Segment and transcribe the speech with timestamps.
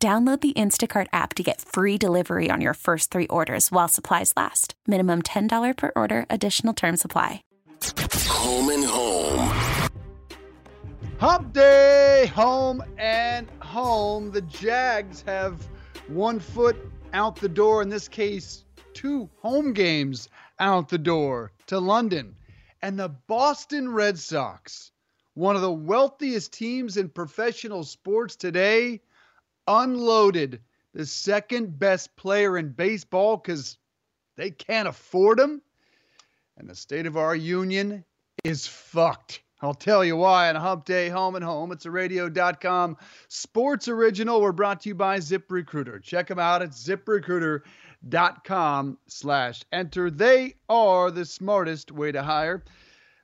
[0.00, 4.32] Download the Instacart app to get free delivery on your first three orders while supplies
[4.36, 4.74] last.
[4.86, 7.42] Minimum $10 per order, additional term supply.
[8.30, 9.48] Home and home.
[11.18, 14.30] Hump day, home and home.
[14.30, 15.66] The Jags have
[16.06, 16.76] one foot
[17.12, 20.28] out the door, in this case, two home games
[20.60, 22.36] out the door to London.
[22.82, 24.92] And the Boston Red Sox,
[25.34, 29.00] one of the wealthiest teams in professional sports today,
[29.68, 30.60] unloaded
[30.94, 33.78] the second best player in baseball because
[34.36, 35.62] they can't afford him.
[36.56, 38.04] And the state of our union
[38.42, 39.42] is fucked.
[39.60, 41.72] I'll tell you why on a Hump Day Home and Home.
[41.72, 44.40] It's a radio.com sports original.
[44.40, 46.00] We're brought to you by ZipRecruiter.
[46.02, 50.10] Check them out at ziprecruiter.com slash enter.
[50.10, 52.62] They are the smartest way to hire.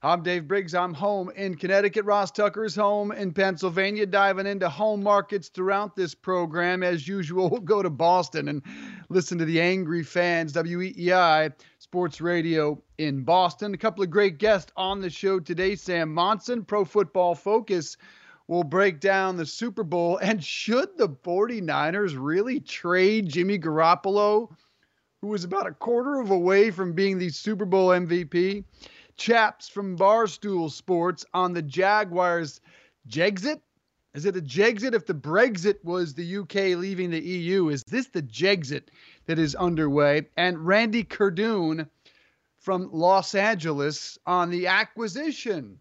[0.04, 0.74] I'm Dave Briggs.
[0.74, 2.04] I'm home in Connecticut.
[2.04, 4.04] Ross Tucker's home in Pennsylvania.
[4.04, 6.82] Diving into home markets throughout this program.
[6.82, 8.60] As usual, we'll go to Boston and
[9.08, 10.52] listen to the angry fans.
[10.52, 13.72] WEEI Sports Radio in Boston.
[13.72, 15.74] A couple of great guests on the show today.
[15.74, 17.96] Sam Monson, Pro Football Focus,
[18.46, 20.18] will break down the Super Bowl.
[20.22, 24.54] And should the 49ers really trade Jimmy Garoppolo,
[25.22, 28.64] who was about a quarter of a way from being the Super Bowl MVP?
[29.16, 32.60] Chaps from Barstool Sports on the Jaguars
[33.08, 33.60] Jexit.
[34.14, 37.68] Is it a Jexit if the Brexit was the UK leaving the EU?
[37.68, 38.84] Is this the Jexit
[39.26, 40.28] that is underway?
[40.36, 41.88] And Randy Cardoon
[42.58, 45.78] from Los Angeles on the acquisition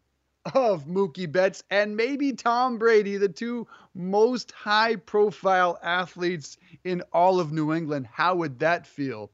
[0.54, 7.40] of Mookie Betts and maybe Tom Brady, the two most high profile athletes in all
[7.40, 8.08] of New England.
[8.12, 9.32] How would that feel?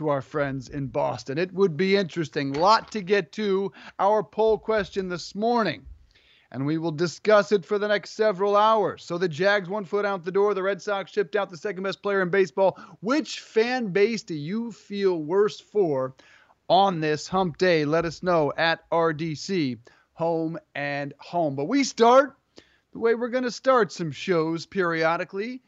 [0.00, 1.36] To our friends in Boston.
[1.36, 2.54] It would be interesting.
[2.54, 3.70] Lot to get to.
[3.98, 5.84] Our poll question this morning.
[6.50, 9.04] And we will discuss it for the next several hours.
[9.04, 10.54] So the Jags one foot out the door.
[10.54, 12.78] The Red Sox shipped out the second best player in baseball.
[13.00, 16.14] Which fan base do you feel worse for
[16.66, 17.84] on this hump day?
[17.84, 19.80] Let us know at RDC
[20.14, 21.56] home and home.
[21.56, 22.38] But we start
[22.94, 25.60] the way we're going to start some shows periodically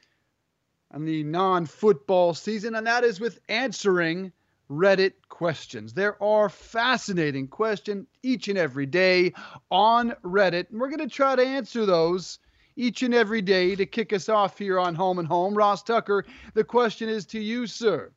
[0.92, 4.32] on the non football season, and that is with answering
[4.70, 5.92] Reddit questions.
[5.92, 9.32] There are fascinating questions each and every day
[9.70, 12.38] on Reddit, and we're going to try to answer those
[12.76, 15.54] each and every day to kick us off here on Home and Home.
[15.54, 18.12] Ross Tucker, the question is to you, sir.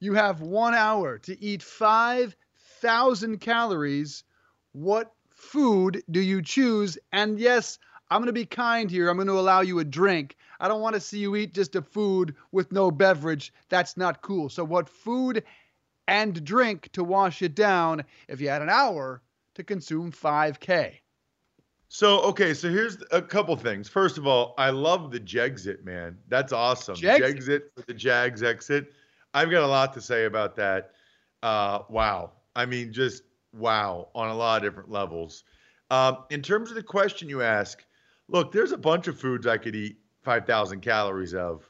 [0.00, 4.22] You have one hour to eat 5,000 calories.
[4.72, 6.98] What food do you choose?
[7.10, 7.78] And yes,
[8.10, 9.08] I'm going to be kind here.
[9.08, 10.36] I'm going to allow you a drink.
[10.60, 13.52] I don't want to see you eat just a food with no beverage.
[13.68, 14.48] That's not cool.
[14.48, 15.44] So, what food
[16.06, 19.22] and drink to wash it down if you had an hour
[19.54, 20.94] to consume 5K?
[21.88, 23.88] So, okay, so here's a couple things.
[23.88, 26.18] First of all, I love the Jexit, man.
[26.28, 26.96] That's awesome.
[26.96, 28.92] Jexit, Jexit for the Jags exit.
[29.32, 30.92] I've got a lot to say about that.
[31.42, 32.32] Uh, wow.
[32.54, 33.22] I mean, just
[33.54, 35.44] wow on a lot of different levels.
[35.90, 37.84] Um, in terms of the question you ask,
[38.28, 39.98] look, there's a bunch of foods I could eat
[40.28, 41.66] 5,000 calories of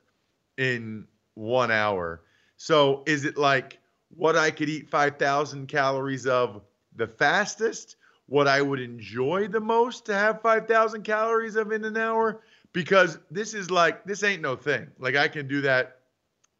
[0.56, 2.22] in one hour.
[2.56, 3.78] So is it like
[4.16, 6.62] what I could eat 5,000 calories of
[6.96, 7.94] the fastest?
[8.26, 12.40] What I would enjoy the most to have 5,000 calories of in an hour?
[12.72, 14.88] Because this is like, this ain't no thing.
[14.98, 16.00] Like I can do that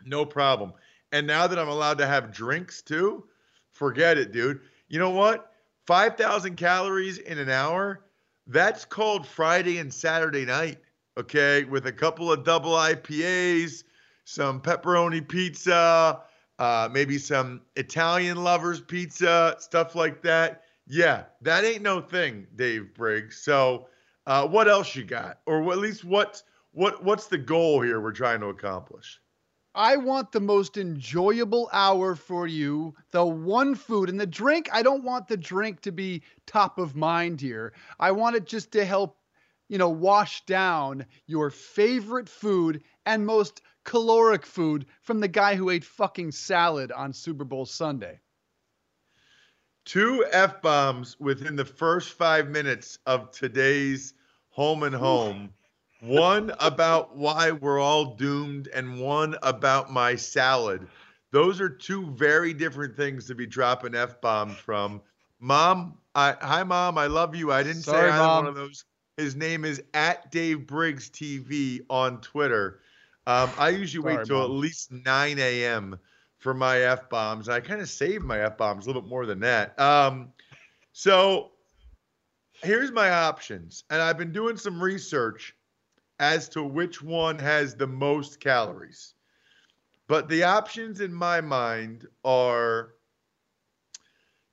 [0.05, 0.75] no problem.
[1.11, 3.25] And now that I'm allowed to have drinks too,
[3.73, 4.61] forget it, dude.
[4.87, 5.53] You know what?
[5.89, 8.05] 5,000 calories in an hour,
[8.47, 10.79] that's called Friday and Saturday night
[11.19, 13.85] okay, with a couple of double IPAs,
[14.25, 16.21] some pepperoni pizza,
[16.59, 20.63] uh, maybe some Italian lovers pizza, stuff like that.
[20.87, 23.37] Yeah, that ain't no thing, Dave Briggs.
[23.37, 23.89] So,
[24.27, 26.43] uh, what else you got, or at least what
[26.73, 29.21] what what's the goal here we're trying to accomplish?
[29.75, 32.95] I want the most enjoyable hour for you.
[33.11, 34.69] The one food and the drink.
[34.73, 37.75] I don't want the drink to be top of mind here.
[38.01, 39.18] I want it just to help
[39.69, 45.71] you know, wash down your favorite food and most caloric food from the guy who
[45.71, 48.21] ate fucking salad on Super Bowl Sunday.
[49.85, 54.15] Two F bombs within the first five minutes of today's
[54.51, 55.55] home and home.
[56.01, 60.87] one about why we're all doomed, and one about my salad.
[61.31, 65.01] Those are two very different things to be dropping f bombs from.
[65.41, 67.53] Mom, I, hi mom, I love you.
[67.53, 68.45] I didn't Sorry, say either Mom.
[68.45, 68.85] one of those.
[69.19, 72.81] His name is at Dave Briggs TV on Twitter.
[73.27, 75.99] Um, I usually Sorry, wait till at least 9 a.m.
[76.39, 77.49] for my f bombs.
[77.49, 79.79] I kind of save my f bombs a little bit more than that.
[79.79, 80.33] Um,
[80.93, 81.51] so
[82.63, 85.55] here's my options, and I've been doing some research
[86.21, 89.15] as to which one has the most calories.
[90.07, 92.95] But the options in my mind are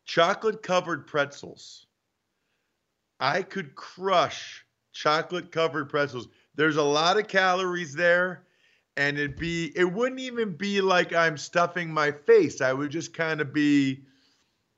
[0.05, 1.84] chocolate covered pretzels.
[3.19, 6.27] I could crush chocolate covered pretzels.
[6.55, 8.45] There's a lot of calories there
[8.97, 12.61] and it'd be it wouldn't even be like I'm stuffing my face.
[12.61, 14.05] I would just kind of be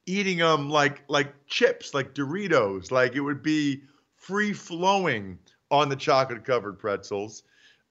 [0.06, 2.92] eating them like like chips, like Doritos.
[2.92, 3.84] Like it would be
[4.16, 5.40] free flowing
[5.72, 7.44] on the chocolate covered pretzels.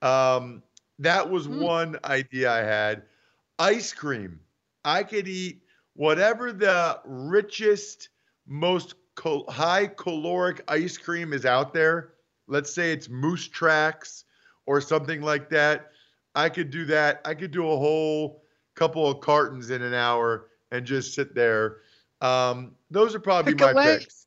[0.02, 0.62] Um,
[0.98, 1.66] that was Hmm.
[1.66, 3.04] one idea I had.
[3.58, 4.40] Ice cream.
[4.84, 5.62] I could eat
[5.94, 8.08] whatever the richest,
[8.46, 12.12] most cal- high caloric ice cream is out there.
[12.46, 14.24] Let's say it's Moose Tracks
[14.66, 15.90] or something like that.
[16.34, 17.20] I could do that.
[17.24, 18.42] I could do a whole
[18.74, 21.78] couple of cartons in an hour and just sit there.
[22.20, 24.26] Um, those are probably Pick my picks.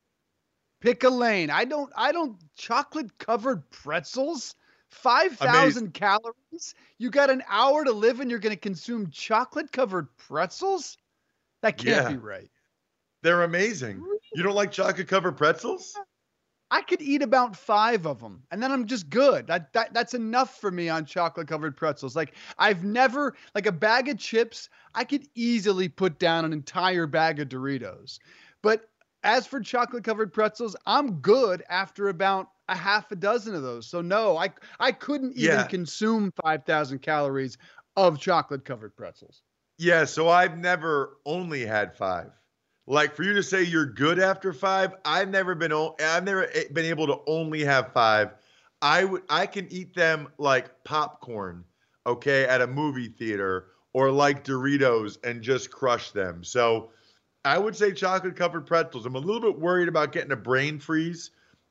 [0.81, 1.49] Pick a lane.
[1.49, 1.91] I don't.
[1.95, 2.37] I don't.
[2.55, 4.55] Chocolate covered pretzels.
[4.89, 6.73] Five thousand calories.
[6.97, 10.97] You got an hour to live, and you're going to consume chocolate covered pretzels.
[11.61, 12.09] That can't Yeah.
[12.09, 12.49] be right.
[13.21, 14.01] They're amazing.
[14.33, 15.95] You don't like chocolate covered pretzels?
[16.71, 19.47] I could eat about five of them, and then I'm just good.
[19.47, 22.15] That, that that's enough for me on chocolate covered pretzels.
[22.15, 24.69] Like I've never like a bag of chips.
[24.93, 28.19] I could easily put down an entire bag of Doritos,
[28.61, 28.87] but
[29.23, 33.87] as for chocolate covered pretzels, I'm good after about a half a dozen of those.
[33.87, 34.49] So no, I
[34.79, 35.63] I couldn't even Yeah.
[35.65, 37.57] consume five thousand calories
[37.97, 39.41] of chocolate covered pretzels.
[39.79, 42.31] Yeah, so I've never only had five.
[42.89, 46.85] Like for you to say you're good after five, I've never been I've never been
[46.85, 48.33] able to only have five.
[48.81, 51.65] I would I can eat them like popcorn,
[52.07, 56.43] okay, at a movie theater or like Doritos and just crush them.
[56.43, 56.89] So
[57.45, 59.05] I would say chocolate covered pretzels.
[59.05, 61.29] I'm a little bit worried about getting a brain freeze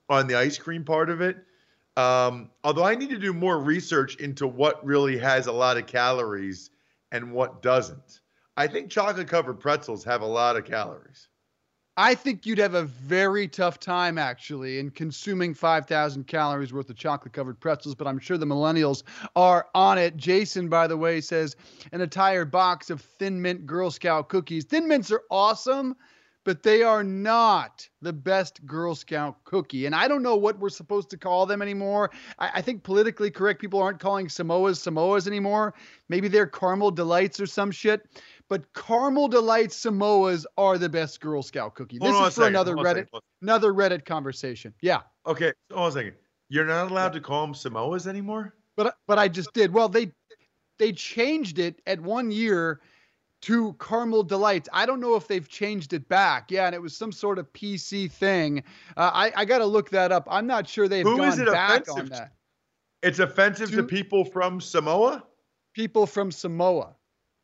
[0.08, 1.38] on the ice cream part of it.
[1.96, 5.86] Um, although I need to do more research into what really has a lot of
[5.86, 6.70] calories
[7.10, 8.20] and what doesn't.
[8.58, 11.28] I think chocolate covered pretzels have a lot of calories.
[11.96, 16.96] I think you'd have a very tough time actually in consuming 5,000 calories worth of
[16.96, 19.04] chocolate covered pretzels, but I'm sure the millennials
[19.36, 20.16] are on it.
[20.16, 21.54] Jason, by the way, says
[21.92, 24.64] an entire box of Thin Mint Girl Scout cookies.
[24.64, 25.94] Thin Mints are awesome,
[26.44, 29.86] but they are not the best Girl Scout cookie.
[29.86, 32.10] And I don't know what we're supposed to call them anymore.
[32.38, 35.74] I, I think politically correct people aren't calling Samoas Samoas anymore.
[36.08, 38.08] Maybe they're caramel delights or some shit.
[38.48, 41.98] But caramel delight Samoas are the best Girl Scout cookie.
[42.00, 43.20] Hold This is for second, another hold on a Reddit, second.
[43.42, 44.72] another Reddit conversation.
[44.80, 46.14] Yeah, Okay, hold on a second.
[46.48, 48.54] You're not allowed to call them Samoas anymore?
[48.76, 49.72] but but I just did.
[49.72, 50.12] Well, they
[50.78, 52.80] they changed it at one year
[53.42, 54.68] to caramel delights.
[54.72, 56.50] I don't know if they've changed it back.
[56.50, 58.62] Yeah, and it was some sort of PC thing.
[58.96, 60.26] Uh, I I got to look that up.
[60.30, 62.10] I'm not sure they've Who gone is it back offensive on to?
[62.12, 62.32] that.
[63.02, 65.24] It's offensive to To- people from Samoa?
[65.74, 66.94] People from Samoa.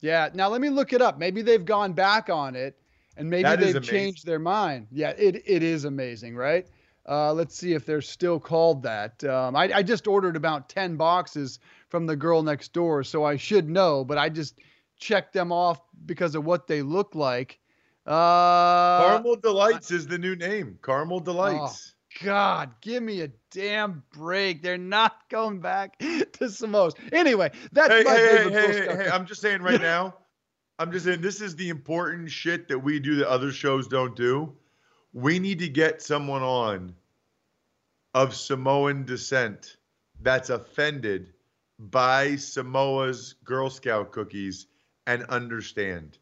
[0.05, 0.29] Yeah.
[0.35, 1.19] Now let me look it up.
[1.19, 2.79] Maybe they've gone back on it,
[3.17, 4.89] and maybe That they've changed their mind.
[4.93, 6.67] Yeah, it it is amazing, right?
[7.09, 9.23] Uh, let's see if they're still called that.
[9.25, 11.59] Um, I, I just ordered about 10 boxes
[11.91, 14.59] from the girl next door, so I should know, but I just
[14.97, 17.59] checked them off because of what they look like.
[18.07, 20.79] Uh, Caramel Delights is the new name.
[20.83, 21.94] Caramel Delights.
[22.23, 24.63] God, give me a damn break.
[24.63, 26.95] They're not going back to Samoa's.
[27.13, 29.81] Anyway, that's hey, my hey, hey, favorite hey, Girl hey, hey, I'm just saying right
[29.81, 30.15] now,
[30.79, 34.15] I'm just saying this is the important shit that we do that other shows don't
[34.17, 34.53] do.
[35.13, 36.95] We need to get someone on
[38.15, 39.77] of Samoan descent
[40.21, 41.33] that's offended
[41.79, 44.67] by Samoa's Girl Scout cookies
[45.07, 46.19] and understand.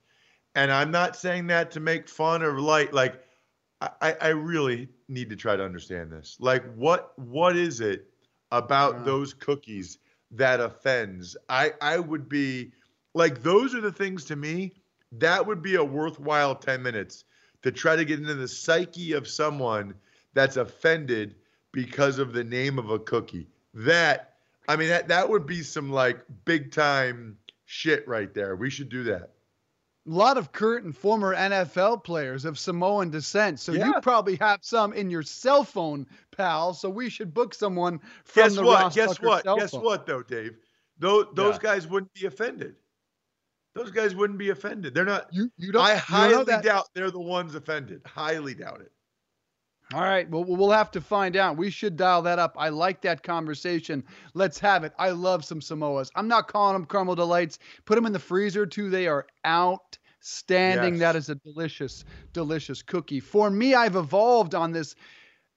[0.55, 2.93] And I'm not saying that to make fun or light.
[2.93, 3.23] Like,
[4.01, 6.37] I, I- really need to try to understand this.
[6.41, 8.07] Like, what what is it
[8.51, 9.03] about Yeah.
[9.05, 9.99] those cookies
[10.33, 11.37] that offends?
[11.49, 12.73] I I would be
[13.15, 14.73] like, those are the things to me.
[15.13, 17.25] That would be a worthwhile 10 minutes
[17.63, 19.95] to try to get into the psyche of someone
[20.35, 21.35] that's offended
[21.73, 23.47] because of the name of a cookie.
[23.75, 24.35] That
[24.69, 27.37] I mean that that would be some like big time
[27.67, 28.57] shit right there.
[28.57, 29.31] We should do that.
[30.07, 33.61] A lot of current and former NFL players of Samoan descent.
[33.61, 33.87] So Yeah.
[33.87, 36.07] you probably have some in your cell phone,
[36.37, 36.75] pal.
[36.75, 38.83] So we should book someone from Guess the what?
[38.83, 39.45] Ross Guess Tucker what?
[39.45, 39.85] Guess phone.
[39.85, 40.57] what, though, Dave?
[40.99, 41.61] Those those Yeah.
[41.63, 42.77] guys wouldn't be offended.
[43.75, 44.93] Those guys wouldn't be offended.
[44.95, 45.33] They're not.
[45.33, 45.83] You you don't.
[45.85, 48.03] I you highly know doubt they're the ones offended.
[48.05, 48.93] Highly doubt it.
[49.95, 50.29] All right.
[50.31, 51.57] Well, we'll have to find out.
[51.57, 52.55] We should dial that up.
[52.59, 54.05] I like that conversation.
[54.35, 54.93] Let's have it.
[54.99, 56.11] I love some Samoas.
[56.15, 57.59] I'm not calling them caramel delights.
[57.85, 58.89] Put them in the freezer too.
[58.89, 60.95] They are outstanding.
[60.95, 61.01] Yes.
[61.01, 63.21] That is a delicious, delicious cookie.
[63.21, 64.95] For me, I've evolved on this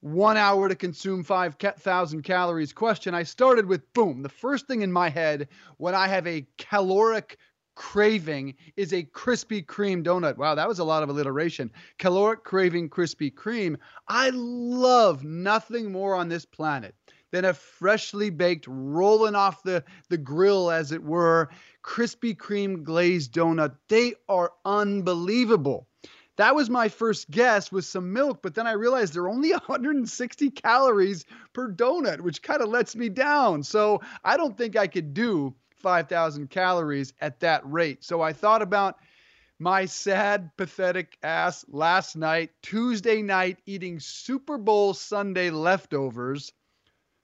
[0.02, 3.16] one hour to consume 5,000 calories question.
[3.16, 4.22] I started with boom.
[4.22, 7.38] The first thing in my head when I have a caloric
[7.76, 10.38] craving is a Krispy Kreme donut.
[10.38, 11.72] Wow, that was a lot of alliteration.
[12.00, 13.78] Caloric craving Krispy Kreme.
[14.08, 16.96] I love nothing more on this planet
[17.32, 21.50] than a freshly baked, rolling off the, the grill, as it were,
[21.84, 23.76] Krispy Kreme glazed donut.
[23.90, 25.88] They are unbelievable.
[26.38, 30.52] That was my first guess with some milk, but then I realized they're only 160
[30.52, 33.64] calories per donut, which kind of lets me down.
[33.64, 35.56] So I don't think I could do
[35.86, 38.04] 5,000 calories at that rate.
[38.04, 38.96] So I thought about
[39.60, 46.52] my sad, pathetic ass last night, Tuesday night, eating Super Bowl Sunday leftovers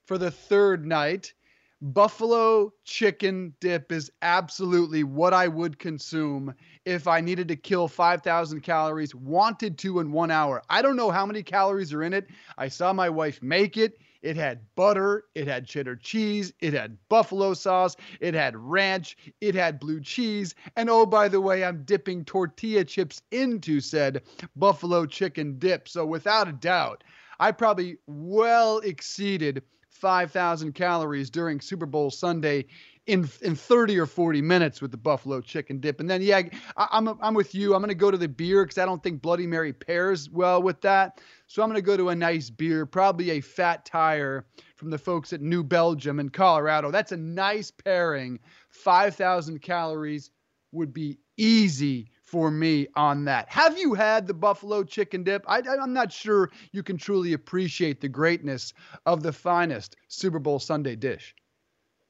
[0.06, 1.34] for the third night.
[1.80, 6.54] Buffalo chicken dip is absolutely what I would consume
[6.84, 10.62] if I needed to kill 5,000 calories, wanted to in one hour.
[10.70, 12.28] I don't know how many calories are in it.
[12.56, 13.98] I saw my wife make it.
[14.22, 19.54] It had butter, it had cheddar cheese, it had buffalo sauce, it had ranch, it
[19.54, 24.22] had blue cheese, and oh, by the way, I'm dipping tortilla chips into said
[24.56, 25.88] buffalo chicken dip.
[25.88, 27.02] So without a doubt,
[27.40, 32.66] I probably well exceeded 5,000 calories during Super Bowl Sunday
[33.06, 35.98] in in 30 or 40 minutes with the buffalo chicken dip.
[35.98, 36.42] And then, yeah,
[36.76, 37.74] I, I'm, I'm with you.
[37.74, 40.80] I'm to go to the beer because I don't think Bloody Mary pairs well with
[40.82, 41.20] that.
[41.48, 45.32] So I'm to go to a nice beer, probably a fat tire from the folks
[45.32, 46.90] at New Belgium in Colorado.
[46.90, 48.38] That's a nice pairing.
[48.70, 50.30] 5,000 calories
[50.70, 53.48] would be easy for me on that.
[53.50, 55.44] Have you had the buffalo chicken dip?
[55.46, 58.72] I, I'm not sure you can truly appreciate the greatness
[59.04, 61.34] of the finest Super Bowl Sunday dish.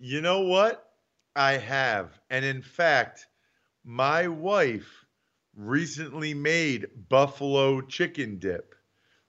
[0.05, 0.85] You know what?
[1.37, 2.19] I have.
[2.29, 3.29] And in fact,
[3.85, 5.07] my wife
[5.57, 8.75] recently made buffalo chicken dip,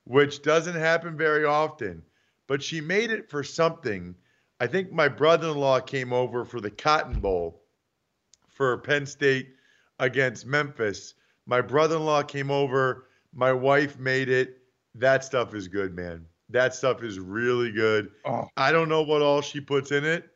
[0.05, 2.01] which doesn't happen very often,
[2.47, 4.15] but she made it for something.
[4.59, 7.61] I think my brother in law came over for the Cotton Bowl
[8.49, 9.49] for Penn State
[9.99, 11.13] against Memphis.
[11.45, 13.09] My brother in law came over.
[13.31, 14.57] My wife made it.
[14.95, 16.25] That stuff is good, man.
[16.49, 18.09] That stuff is really good.
[18.25, 18.47] Oh.
[18.57, 20.32] I don't know what all she puts in it.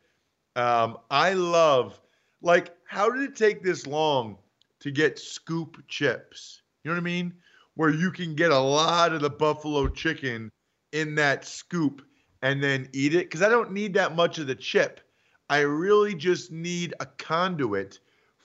[0.58, 2.00] Um, I love,
[2.42, 4.36] like, how did it take this long
[4.80, 6.62] to get scoop chips?
[6.82, 7.32] You know what I mean?
[7.76, 10.50] Where you can get a lot of the buffalo chicken
[10.90, 12.02] in that scoop
[12.42, 13.26] and then eat it.
[13.26, 15.00] Because I don't need that much of the chip.
[15.48, 18.00] I really just need a conduit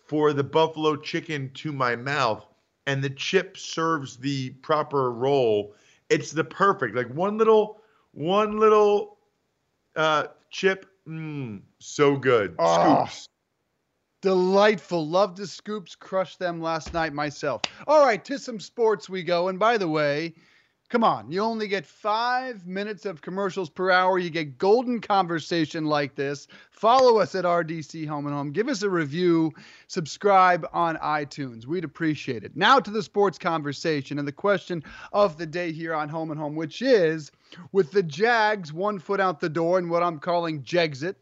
[0.06, 2.46] for the buffalo chicken to my mouth.
[2.86, 5.74] And the chip serves the proper role.
[6.12, 9.18] It's the perfect, like one little, one little
[9.96, 12.56] uh, chip Mmm, so good.
[12.60, 13.06] Oh.
[13.06, 13.28] Scoops.
[14.22, 15.06] Delightful.
[15.06, 15.96] Love the scoops.
[15.96, 17.62] Crushed them last night myself.
[17.88, 19.50] All right, to some sports we go.
[19.50, 20.34] And by the way,
[20.94, 24.20] come on, you only get five minutes of commercials per hour.
[24.20, 26.48] You get golden conversation like this.
[26.70, 28.52] Follow us at RDC Home and Home.
[28.52, 29.52] Give us a review.
[29.88, 31.66] Subscribe on iTunes.
[31.66, 32.56] We'd appreciate it.
[32.56, 36.40] Now to the sports conversation and the question of the day here on Home and
[36.40, 37.32] Home, which is
[37.72, 41.16] with the Jags one foot out the door and what I'm calling Jexit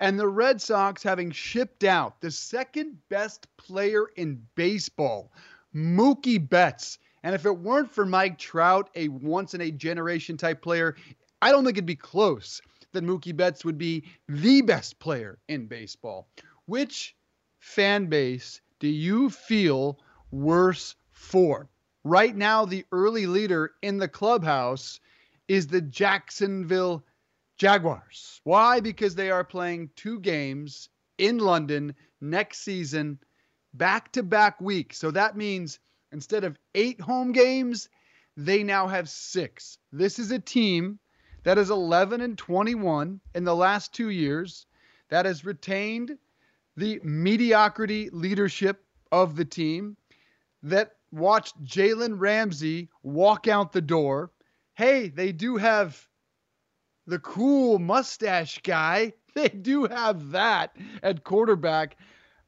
[0.00, 5.30] and the Red Sox having shipped out the second best player in baseball,
[5.72, 6.98] Mookie Betts.
[7.24, 10.94] And if it weren't for Mike Trout, a once in a generation type player,
[11.40, 12.60] I don't think it'd be close
[12.92, 16.28] that Mookie Betts would be the best player in baseball.
[16.66, 17.16] Which
[17.58, 19.98] fan base do you feel
[20.30, 21.70] worse for?
[22.04, 25.00] Right now, the early leader in the clubhouse
[25.48, 27.06] is the Jacksonville
[27.56, 28.42] Jaguars.
[28.44, 28.80] Why?
[28.80, 33.18] Because they are playing two games in London next season,
[33.72, 34.92] back to back week.
[34.92, 35.78] So that means
[36.14, 37.88] instead of eight home games,
[38.36, 39.78] they now have six.
[39.92, 41.00] This is a team
[41.42, 44.64] that is 11 and 21 in the last two years
[45.10, 46.16] that has retained
[46.76, 49.96] the mediocrity leadership of the team
[50.62, 54.30] that watched Jalen Ramsey walk out the door.
[54.74, 56.08] Hey, they do have
[57.06, 59.12] the cool mustache guy.
[59.34, 61.96] They do have that at quarterback.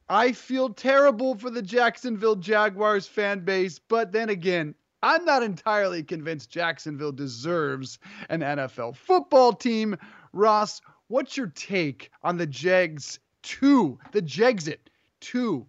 [0.09, 4.73] I feel terrible for the Jacksonville Jaguars fan base, but then again,
[5.03, 7.99] I'm not entirely convinced Jacksonville deserves
[8.29, 9.97] an NFL football team.
[10.31, 14.79] Ross, what's your take on the Jags two, the Jexit
[15.19, 15.67] two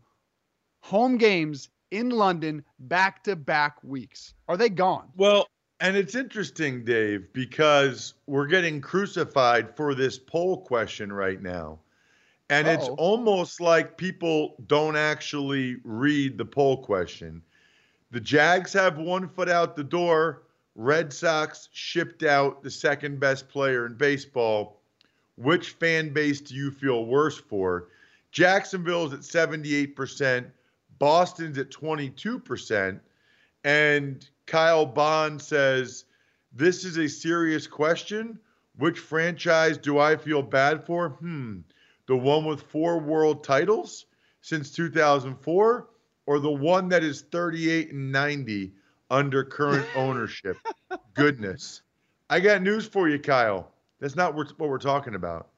[0.80, 4.34] home games in London back to back weeks?
[4.46, 5.08] Are they gone?
[5.16, 5.48] Well,
[5.80, 11.80] and it's interesting, Dave, because we're getting crucified for this poll question right now.
[12.50, 12.74] And Uh-oh.
[12.74, 17.42] it's almost like people don't actually read the poll question.
[18.10, 20.44] The Jags have one foot out the door.
[20.74, 24.80] Red Sox shipped out the second best player in baseball.
[25.36, 27.88] Which fan base do you feel worse for?
[28.32, 30.46] Jacksonville's at 78%,
[30.98, 33.00] Boston's at 22%,
[33.64, 36.04] and Kyle Bond says,
[36.52, 38.38] This is a serious question.
[38.76, 41.10] Which franchise do I feel bad for?
[41.10, 41.58] Hmm.
[42.08, 44.06] The one with four world titles
[44.40, 45.88] since 2004,
[46.24, 48.72] or the one that is 38 and 90
[49.10, 50.56] under current ownership?
[51.12, 51.82] Goodness.
[52.30, 53.70] I got news for you, Kyle.
[54.00, 55.48] That's not what we're talking about.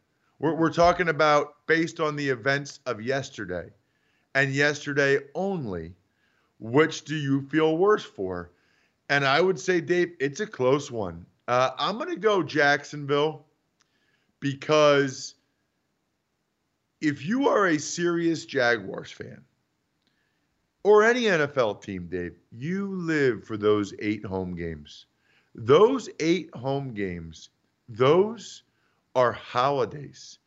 [0.41, 3.71] We're, we're talking about based on the events of yesterday
[4.35, 5.95] and yesterday only.
[6.59, 8.51] Which do you feel worse for?
[9.09, 11.27] And I would say, Dave, it's a close one.
[11.47, 13.45] Uh, I'm going to go Jacksonville
[14.41, 15.35] because
[17.01, 19.43] if you are a serious Jaguars fan
[20.83, 25.07] or any NFL team, Dave, you live for those eight home games.
[25.55, 27.51] Those eight home games,
[27.89, 28.63] those
[29.15, 30.39] are holidays.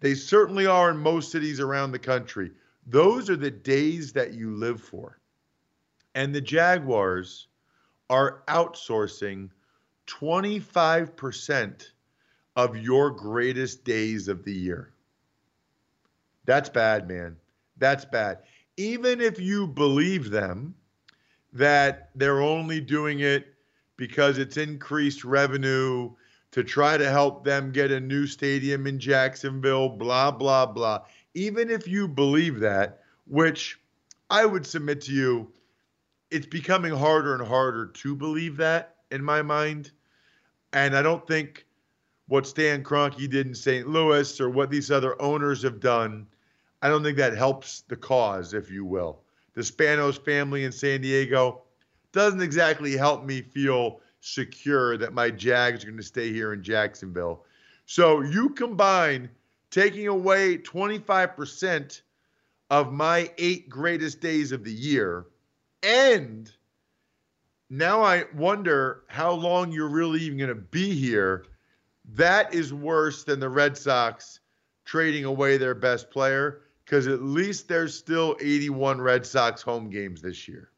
[0.00, 2.50] They certainly are in most cities around the country.
[2.86, 5.18] Those are the days that you live for.
[6.14, 7.46] And the Jaguars
[8.08, 9.50] are outsourcing
[10.08, 11.92] 25%
[12.56, 14.92] of your greatest days of the year.
[16.50, 17.36] That's bad, man.
[17.78, 18.38] That's bad.
[18.76, 20.74] Even if you believe them
[21.52, 23.54] that they're only doing it
[23.96, 26.10] because it's increased revenue
[26.50, 31.02] to try to help them get a new stadium in Jacksonville, blah, blah, blah.
[31.34, 33.78] Even if you believe that, which
[34.28, 35.52] I would submit to you,
[36.32, 39.92] it's becoming harder and harder to believe that in my mind.
[40.72, 41.64] And I don't think
[42.26, 43.88] what Stan Kroenke did in St.
[43.88, 46.26] Louis or what these other owners have done,
[46.82, 49.20] I don't think that helps the cause, if you will.
[49.54, 51.62] The Spanos family in San Diego
[52.12, 56.62] doesn't exactly help me feel secure that my Jags are going to stay here in
[56.62, 57.44] Jacksonville.
[57.86, 59.30] So you combine
[59.70, 62.02] taking away 25%
[62.70, 65.26] of my eight greatest days of the year–
[65.82, 66.50] and
[67.68, 71.46] now I wonder how long you're really even going to be here.
[72.14, 74.40] That is worse than the Red Sox
[74.84, 80.20] trading away their best player because at least there's still 81 Red Sox home games
[80.20, 80.70] this year.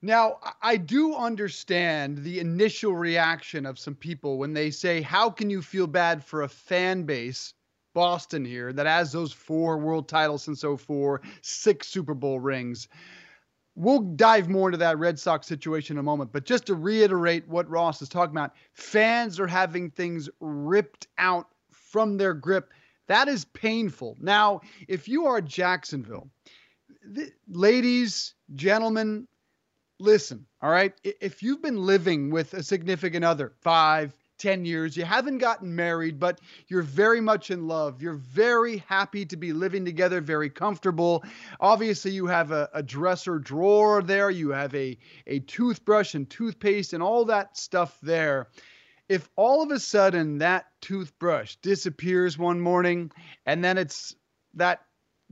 [0.00, 5.50] Now, I do understand the initial reaction of some people when they say, How can
[5.50, 7.54] you feel bad for a fan base
[7.94, 12.86] Boston here that has those four world titles since 04, six Super Bowl rings.
[13.74, 17.48] We'll dive more into that Red Sox situation in a moment, but just to reiterate
[17.48, 22.70] what Ross is talking about, fans are having things ripped out from their grip.
[23.06, 24.16] That is painful.
[24.20, 26.28] Now, if you are Jacksonville,
[27.14, 29.28] th- ladies, gentlemen,
[29.98, 30.92] listen, all right?
[31.04, 34.96] If you've been living with a significant other, five, 10 years.
[34.96, 38.02] You haven't gotten married, but you're very much in love.
[38.02, 41.24] You're very happy to be living together, very comfortable.
[41.60, 46.92] Obviously, you have a, a, dresser drawer there, you have a, a toothbrush and toothpaste
[46.92, 48.48] and all that stuff there.
[49.08, 53.12] If all of a sudden that toothbrush disappears one morning
[53.44, 54.14] and then it's
[54.54, 54.82] that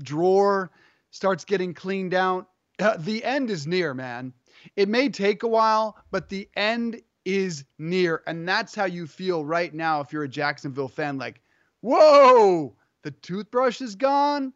[0.02, 0.70] drawer
[1.10, 4.32] starts getting cleaned out, uh, the end is near, man.
[4.76, 8.22] It may take a while, but the end is near.
[8.26, 11.18] And that's how you feel right now if you're a Jacksonville fan.
[11.18, 11.40] Like,
[11.80, 14.52] whoa, the toothbrush is gone.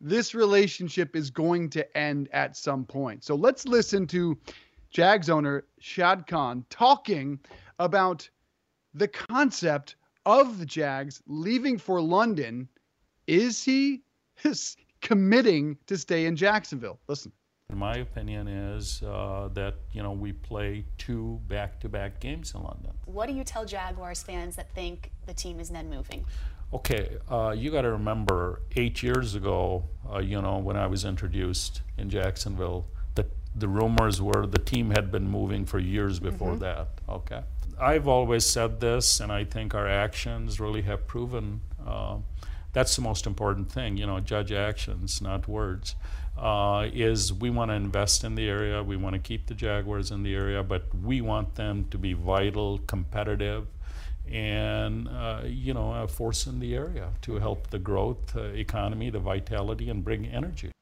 [0.00, 3.24] This relationship is going to end at some point.
[3.24, 4.38] So let's listen to
[4.90, 7.38] Jags owner Shad Khan talking
[7.78, 8.28] about
[8.94, 12.68] the concept of the Jags leaving for London.
[13.26, 14.02] Is he
[15.00, 16.98] committing to stay in Jacksonville?
[17.08, 17.32] Listen.
[17.72, 22.92] My opinion is uh, that you know we play two back-to-back games in London.
[23.06, 26.26] What do you tell Jaguars fans that think the team is then moving?
[26.74, 31.04] Okay, uh, you got to remember eight years ago, uh, you know, when I was
[31.04, 32.86] introduced in Jacksonville,
[33.54, 36.60] the rumors were the team had been moving for years before mm-hmm.
[36.60, 36.88] that.
[37.08, 37.42] Okay,
[37.80, 42.16] I've always said this, and I think our actions really have proven uh,
[42.74, 43.96] that's the most important thing.
[43.96, 45.94] You know, judge actions, not words.
[46.36, 50.10] Uh, is we want to invest in the area, we want to keep the Jaguars
[50.10, 53.68] in the area, but we want them to be vital, competitive,
[54.28, 59.10] and uh, you know, a force in the area to help the growth, uh, economy,
[59.10, 60.73] the vitality, and bring energy.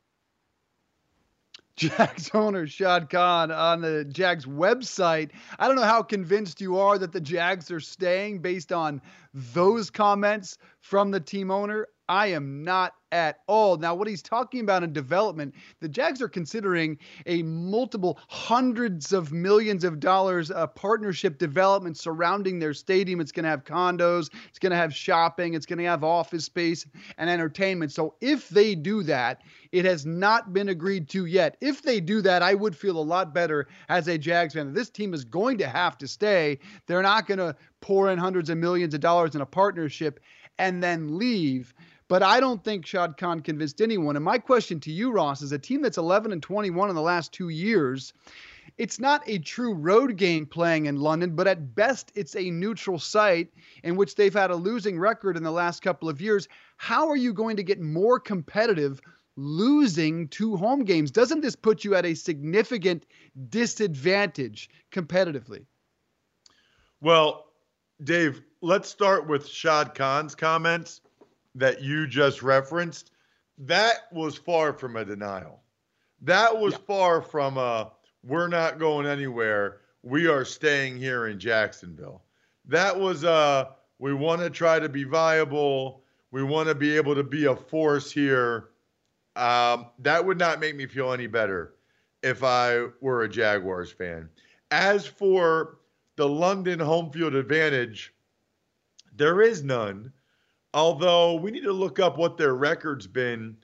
[1.76, 5.30] Jags owner Shad Khan on the Jags website.
[5.58, 9.00] I don't know how convinced you are that the Jags are staying based on
[9.32, 11.88] those comments from the team owner.
[12.08, 13.76] I am not at all.
[13.76, 19.32] Now, what he's talking about in development, the Jags are considering a multiple hundreds of
[19.32, 23.20] millions of dollars uh, partnership development surrounding their stadium.
[23.20, 26.46] It's going to have condos, it's going to have shopping, it's going to have office
[26.46, 26.86] space
[27.18, 27.92] and entertainment.
[27.92, 31.56] So, if they do that, it has not been agreed to yet.
[31.60, 34.72] If they do that, I would feel a lot better as a Jags fan.
[34.72, 36.58] This team is going to have to stay.
[36.86, 40.20] They're not going to pour in hundreds of millions of dollars in a partnership
[40.58, 41.74] and then leave.
[42.12, 44.16] But I don't think Shad Khan convinced anyone.
[44.16, 47.00] And my question to you, Ross, is a team that's 11 and 21 in the
[47.00, 48.12] last two years.
[48.76, 52.98] It's not a true road game playing in London, but at best, it's a neutral
[52.98, 53.48] site
[53.82, 56.48] in which they've had a losing record in the last couple of years.
[56.76, 59.00] How are you going to get more competitive
[59.36, 61.12] losing two home games?
[61.12, 63.06] Doesn't this put you at a significant
[63.48, 65.64] disadvantage competitively?
[67.00, 67.46] Well,
[68.04, 71.00] Dave, let's start with Shad Khan's comments
[71.54, 73.10] that you just referenced,
[73.58, 75.60] that was far from a denial.
[76.22, 76.80] That was yeah.
[76.86, 77.92] far from a
[78.24, 79.80] we're not going anywhere.
[80.02, 82.22] We are staying here in Jacksonville.
[82.66, 83.66] That was uh
[83.98, 86.02] we want to try to be viable.
[86.30, 88.70] We want to be able to be a force here.
[89.36, 91.74] Um, that would not make me feel any better
[92.22, 94.28] if I were a Jaguars fan.
[94.70, 95.78] As for
[96.16, 98.14] the London home field advantage,
[99.14, 100.12] there is none.
[100.74, 103.56] Although we need to look up what their record's been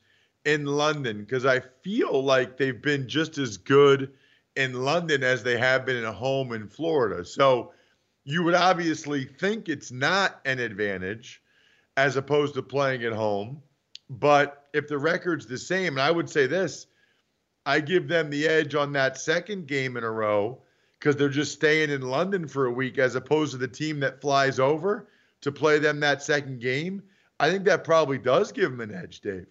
[0.44, 4.12] in London because I feel like they've been just as good
[4.56, 7.24] in London as they have been at home in Florida.
[7.24, 7.72] So
[8.24, 11.42] you would obviously think it's not an advantage
[11.96, 13.62] as opposed to playing at home.
[14.10, 16.86] But if the record's the same, and I would say this,
[17.66, 20.62] I give them the edge on that second game in a row
[20.98, 24.20] because they're just staying in London for a week as opposed to the team that
[24.20, 25.08] flies over
[25.42, 27.02] to play them that second game,
[27.40, 29.46] I think that probably does give them an edge, Dave.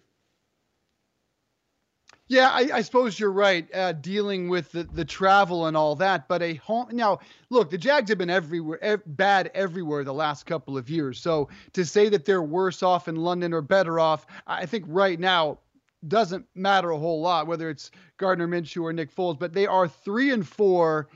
[2.29, 3.73] Yeah, I, I suppose you're right.
[3.73, 7.19] Uh, dealing with the, the travel and all that, but a home now.
[7.49, 11.21] Look, the Jags have been everywhere, ev- bad everywhere the last couple of years.
[11.21, 15.17] So to say that they're worse off in London or better off, I think right
[15.17, 15.59] now
[16.07, 19.39] doesn't matter a whole lot whether it's Gardner Minshew or Nick Foles.
[19.39, 21.07] But they are three and four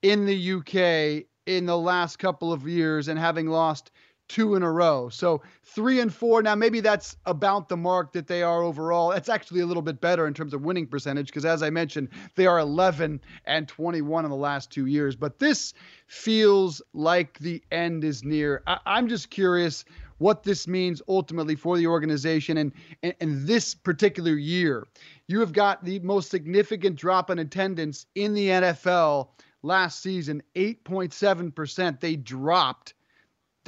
[0.00, 3.90] in the UK in the last couple of years and having lost
[4.28, 5.08] two in a row.
[5.08, 6.42] So three and four.
[6.42, 9.12] Now, maybe that's about the mark that they are overall.
[9.12, 12.08] It's actually a little bit better in terms of winning percentage because, as I mentioned,
[12.36, 15.16] they are 11 and 21 in the last two years.
[15.16, 15.74] But this
[16.06, 18.62] feels like the end is near.
[18.66, 19.84] I- am just curious
[20.18, 24.86] what this means ultimately for the organization and, and, and this particular year.
[25.26, 29.28] You have got the most significant drop in attendance in the NFL
[29.62, 32.00] last season 8.7%.
[32.00, 32.94] They dropped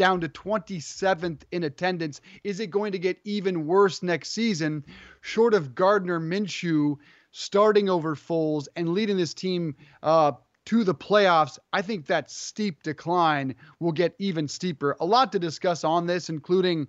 [0.00, 2.22] down to 27th in attendance.
[2.42, 4.86] Is it going to get even worse next season,
[5.20, 6.96] short of Gardner Minshew
[7.32, 10.32] starting over Foles and leading this team uh,
[10.64, 11.58] to the playoffs?
[11.70, 14.96] I think that steep decline will get even steeper.
[15.00, 16.88] A lot to discuss on this, including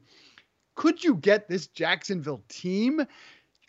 [0.76, 3.06] could you get this Jacksonville team?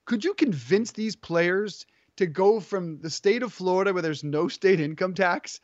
[0.05, 4.47] Could you convince these players to go from the state of Florida where there's no
[4.47, 5.59] state income tax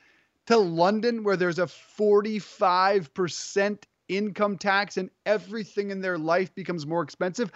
[0.48, 7.02] to London where there's a 45% income tax and everything in their life becomes more
[7.02, 7.52] expensive.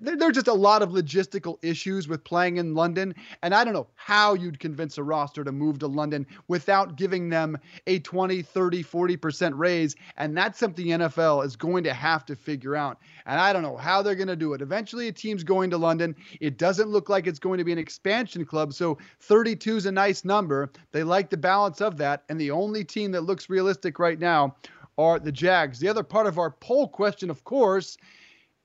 [0.00, 3.14] There are just a lot of logistical issues with playing in London.
[3.42, 7.28] And I don't know how you'd convince a roster to move to London without giving
[7.28, 9.94] them a 20, 30, 40% raise.
[10.16, 12.98] And that's something the NFL is going to have to figure out.
[13.26, 14.62] And I don't know how they're going to do it.
[14.62, 16.16] Eventually, a team's going to London.
[16.40, 18.72] It doesn't look like it's going to be an expansion club.
[18.72, 20.70] So 32 is a nice number.
[20.90, 22.24] They like the balance of that.
[22.28, 24.56] And the only team that looks realistic right now
[25.02, 25.78] are the Jags.
[25.78, 27.96] The other part of our poll question, of course,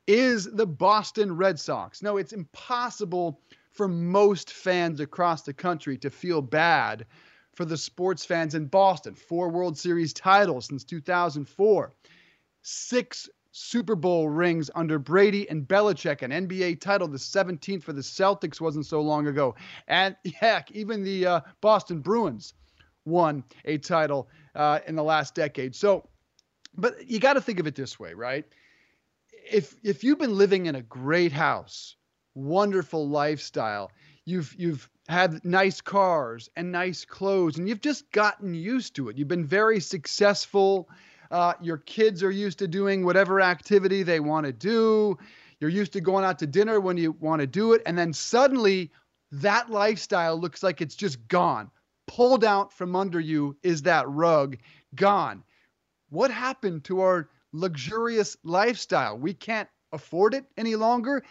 [0.05, 2.01] is the Boston Red Sox.
[2.01, 7.05] No, it's impossible for most fans across the country to feel bad
[7.55, 9.15] for the sports fans in Boston.
[9.15, 11.93] Four World Series titles since 2004,
[12.61, 18.01] six Super Bowl rings under Brady and Belichick, an NBA title, the 17th for the
[18.01, 19.55] Celtics wasn't so long ago.
[19.87, 22.53] And heck, even the uh, Boston Bruins
[23.05, 25.75] won a title uh, in the last decade.
[25.75, 26.07] So
[26.77, 28.45] but you got to think of it this way, right?
[29.51, 31.95] if if you've been living in a great house,
[32.35, 33.91] wonderful lifestyle,
[34.25, 39.17] you've you've had nice cars and nice clothes, and you've just gotten used to it.
[39.17, 40.89] You've been very successful.
[41.31, 45.17] Uh, your kids are used to doing whatever activity they want to do.
[45.59, 47.81] You're used to going out to dinner when you want to do it.
[47.85, 48.91] And then suddenly
[49.31, 51.69] that lifestyle looks like it's just gone.
[52.05, 54.57] Pulled out from under you is that rug
[54.95, 55.43] gone.
[56.09, 59.17] What happened to our luxurious lifestyle?
[59.17, 61.23] We can't afford it any longer.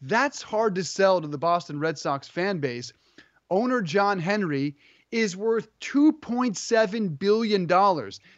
[0.00, 2.92] That's hard to sell to the Boston Red Sox fan base.
[3.50, 4.76] Owner John Henry
[5.10, 7.66] is worth $2.7 billion.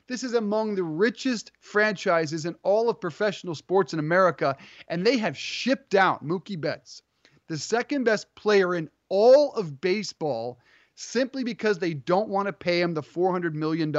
[0.08, 4.56] This is among the richest franchises in all of professional sports in America,
[4.88, 7.02] and they have shipped out Mookie Betts,
[7.46, 10.58] the second best player in all of baseball,
[10.96, 13.94] simply because they don't want to pay him the $400 million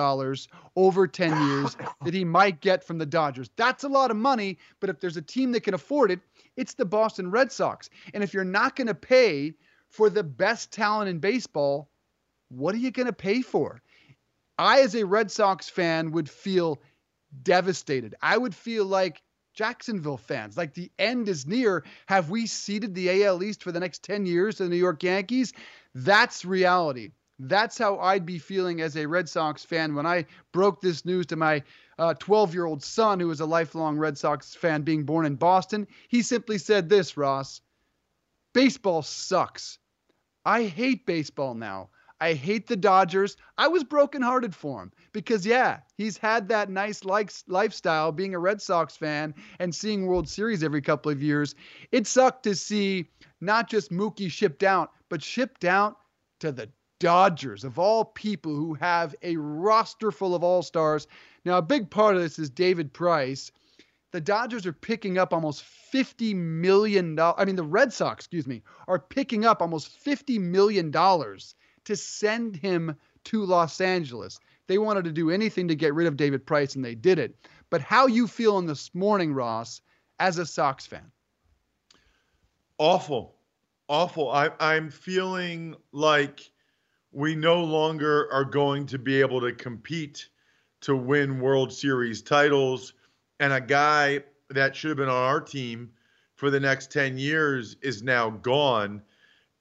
[0.75, 3.49] over 10 years that he might get from the Dodgers.
[3.55, 6.19] That's a lot of money, but if there's a team that can afford it,
[6.57, 7.89] it's the Boston Red Sox.
[8.13, 9.53] And if you're not going to pay
[9.89, 11.87] for the best talent in baseball,
[12.49, 13.81] what are you going to pay for?
[14.57, 16.81] I, as a Red Sox fan, would feel
[17.43, 18.15] devastated.
[18.21, 19.21] I would feel like
[19.57, 21.83] Jacksonville fans, like the end is near.
[22.05, 25.01] Have we ceded the AL East for the next 10 years to the New York
[25.01, 25.51] Yankees?
[25.95, 27.09] That's reality.
[27.39, 31.25] That's how I'd be feeling as a Red Sox fan when I broke this news
[31.27, 31.63] to my
[32.19, 35.35] 12 uh, year old son, who is a lifelong Red Sox fan, being born in
[35.35, 35.87] Boston.
[36.07, 37.61] He simply said this, Ross
[38.53, 39.79] baseball sucks.
[40.45, 41.89] I hate baseball now.
[42.19, 43.37] I hate the Dodgers.
[43.57, 48.61] I was brokenhearted for him because, yeah, he's had that nice lifestyle being a Red
[48.61, 51.53] Sox fan and seeing World Series every couple of years.
[51.91, 55.97] It sucked to see not just Mookie shipped out, but shipped out
[56.39, 61.07] to the Dodgers, of all people who have a roster full of all stars.
[61.45, 63.51] Now, a big part of this is David Price.
[64.11, 67.19] The Dodgers are picking up almost $50 million.
[67.19, 70.91] I mean, the Red Sox, excuse me, are picking up almost $50 million
[71.87, 74.39] to send him to Los Angeles.
[74.67, 77.35] They wanted to do anything to get rid of David Price, and they did it.
[77.69, 79.81] But how you feeling this morning, Ross,
[80.19, 81.09] as a Sox fan?
[82.77, 83.35] Awful,
[83.87, 84.29] awful.
[84.29, 86.51] I, I'm feeling like
[87.13, 90.27] we no longer are going to be able to compete
[90.81, 92.93] to win World Series titles.
[93.39, 95.91] And a guy that should have been on our team
[96.35, 99.01] for the next 10 years is now gone.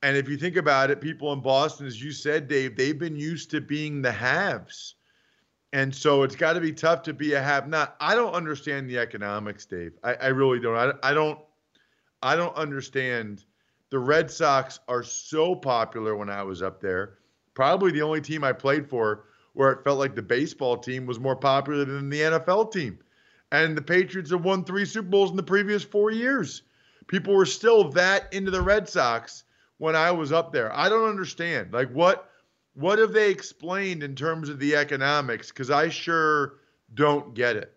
[0.02, 3.16] And if you think about it, people in Boston, as you said, Dave, they've been
[3.16, 4.94] used to being the haves.
[5.72, 7.96] And so it's got to be tough to be a have not.
[8.00, 9.92] I don't understand the economics, Dave.
[10.04, 10.76] I, I really don't.
[10.76, 11.38] I, I don't
[12.22, 13.44] I don't understand.
[13.90, 17.18] The Red Sox are so popular when I was up there.
[17.54, 21.20] Probably the only team I played for where it felt like the baseball team was
[21.20, 22.98] more popular than the NFL team.
[23.52, 26.62] And the Patriots have won three Super Bowls in the previous four years.
[27.06, 29.44] People were still that into the Red Sox
[29.79, 30.75] when I was up there.
[30.75, 31.73] I don't understand.
[31.73, 32.31] Like what
[32.75, 35.49] what have they explained in terms of the economics?
[35.49, 36.55] Because I sure
[36.95, 37.73] don't get it.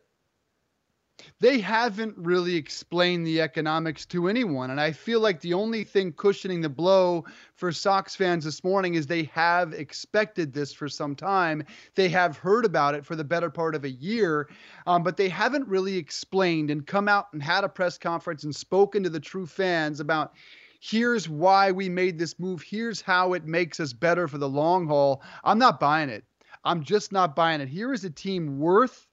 [1.42, 4.72] They haven't really explained the economics to anyone.
[4.72, 8.96] And I feel like the only thing cushioning the blow for Sox fans this morning
[8.96, 11.64] is they have expected this for some time.
[11.96, 14.50] They have heard about it for the better part of a year,
[14.88, 18.56] um, but they haven't really explained and come out and had a press conference and
[18.56, 20.34] spoken to the true fans about
[20.80, 22.62] here's why we made this move.
[22.62, 25.22] Here's how it makes us better for the long haul.
[25.44, 26.24] I'm not buying it.
[26.64, 27.70] I'm just not buying it.
[27.70, 29.08] Here is a team worth,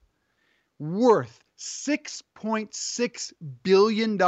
[0.78, 4.18] worth $6.6 billion.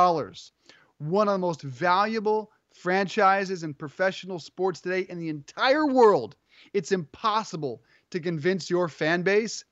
[0.98, 6.37] One of the most valuable franchises in professional sports today in the entire world.
[6.72, 9.64] It's impossible to convince your fan base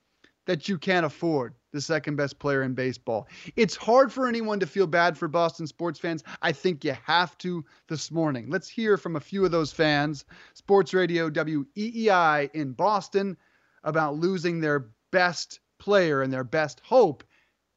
[0.46, 3.28] that you can't afford the second best player in baseball.
[3.54, 6.24] It's hard for anyone to feel bad for Boston sports fans.
[6.42, 8.48] I think you have to this morning.
[8.48, 10.24] Let's hear from a few of those fans.
[10.54, 13.36] Sports Radio WEEI in Boston
[13.84, 17.22] about losing their best player and their best hope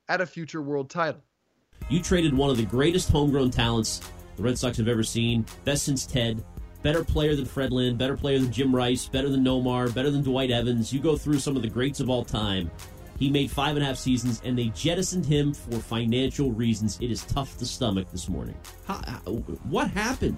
[0.07, 1.21] at a future world title.
[1.89, 4.01] You traded one of the greatest homegrown talents
[4.39, 6.41] the Red Sox have ever seen, best since Ted.
[6.81, 10.23] Better player than Fred Lynn, better player than Jim Rice, better than Nomar, better than
[10.23, 10.93] Dwight Evans.
[10.93, 12.71] You go through some of the greats of all time.
[13.19, 16.97] He made five and a half seasons, and they jettisoned him for financial reasons.
[17.01, 18.55] It is tough to stomach this morning.
[18.87, 19.31] How, how,
[19.69, 20.37] what happened?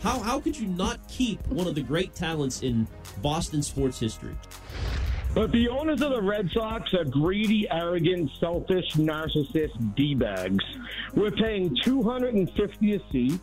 [0.00, 2.86] how, how could you not keep one of the great talents in
[3.20, 4.36] Boston sports history?
[5.34, 10.64] But the owners of the Red Sox are greedy, arrogant, selfish, narcissist d-bags.
[11.14, 13.40] We're paying 250 a seat,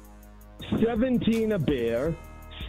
[0.82, 2.15] 17 a beer,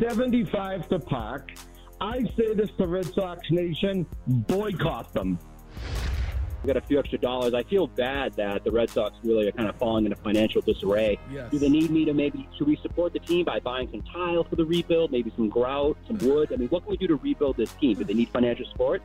[0.01, 1.53] 75 to park.
[2.01, 5.38] I say this to Red Sox Nation, boycott them.
[6.62, 7.55] We got a few extra dollars.
[7.55, 11.18] I feel bad that the Red Sox really are kind of falling into financial disarray.
[11.31, 11.51] Yes.
[11.51, 14.44] Do they need me to maybe should we support the team by buying some tile
[14.44, 16.53] for the rebuild, maybe some grout, some wood?
[16.53, 17.96] I mean, what can we do to rebuild this team?
[17.98, 19.03] Do they need financial support?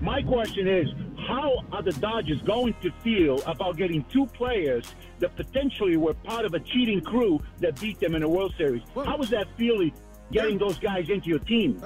[0.00, 0.88] My question is,
[1.26, 6.44] how are the Dodgers going to feel about getting two players that potentially were part
[6.44, 8.82] of a cheating crew that beat them in the World Series?
[8.94, 9.92] How is that feeling
[10.32, 11.82] getting those guys into your team?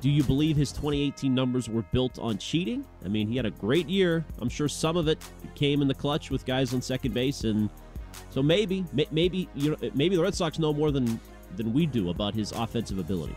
[0.00, 2.84] Do you believe his 2018 numbers were built on cheating?
[3.04, 4.24] I mean, he had a great year.
[4.38, 5.18] I'm sure some of it
[5.54, 7.70] came in the clutch with guys on second base, and
[8.30, 11.18] so maybe, maybe you know, maybe the Red Sox know more than
[11.56, 13.36] than we do about his offensive ability.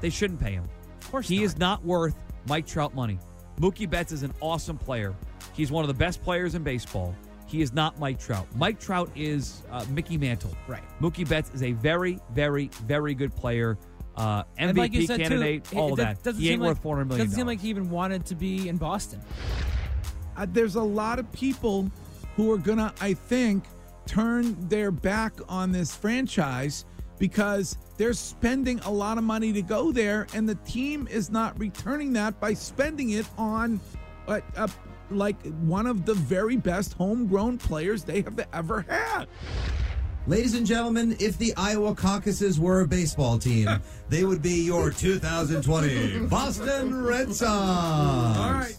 [0.00, 0.64] They shouldn't pay him.
[1.00, 2.14] Of course, he is not worth
[2.46, 3.18] Mike Trout money.
[3.60, 5.14] Mookie Betts is an awesome player.
[5.52, 7.14] He's one of the best players in baseball.
[7.46, 8.46] He is not Mike Trout.
[8.56, 10.56] Mike Trout is uh, Mickey Mantle.
[10.66, 10.82] Right.
[11.00, 13.76] Mookie Betts is a very, very, very good player.
[14.16, 16.22] Uh, MVP And like you said, too, candidate, it- all it of does- that.
[16.22, 17.26] Doesn't He seem ain't like, worth four hundred million.
[17.26, 19.20] Doesn't seem like he even wanted to be in Boston.
[20.36, 21.90] uh, there's a lot of people
[22.36, 23.64] who are gonna, I think,
[24.06, 26.84] turn their back on this franchise
[27.18, 31.58] because they're spending a lot of money to go there, and the team is not
[31.58, 33.78] returning that by spending it on,
[34.26, 34.66] uh, uh,
[35.10, 39.26] like one of the very best homegrown players they have ever had.
[40.28, 43.68] Ladies and gentlemen, if the Iowa caucuses were a baseball team,
[44.08, 48.38] they would be your 2020 Boston Red Sox.
[48.38, 48.76] All right.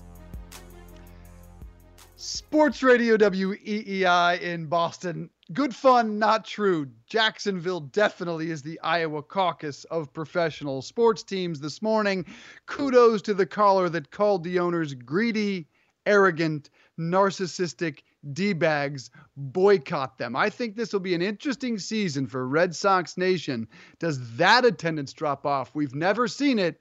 [2.16, 5.30] Sports Radio WEEI in Boston.
[5.52, 6.88] Good fun, not true.
[7.08, 12.26] Jacksonville definitely is the Iowa caucus of professional sports teams this morning.
[12.68, 15.68] Kudos to the caller that called the owners greedy,
[16.06, 19.10] arrogant, narcissistic D bags.
[19.36, 20.36] Boycott them.
[20.36, 23.68] I think this will be an interesting season for Red Sox Nation.
[24.00, 25.74] Does that attendance drop off?
[25.74, 26.80] We've never seen it.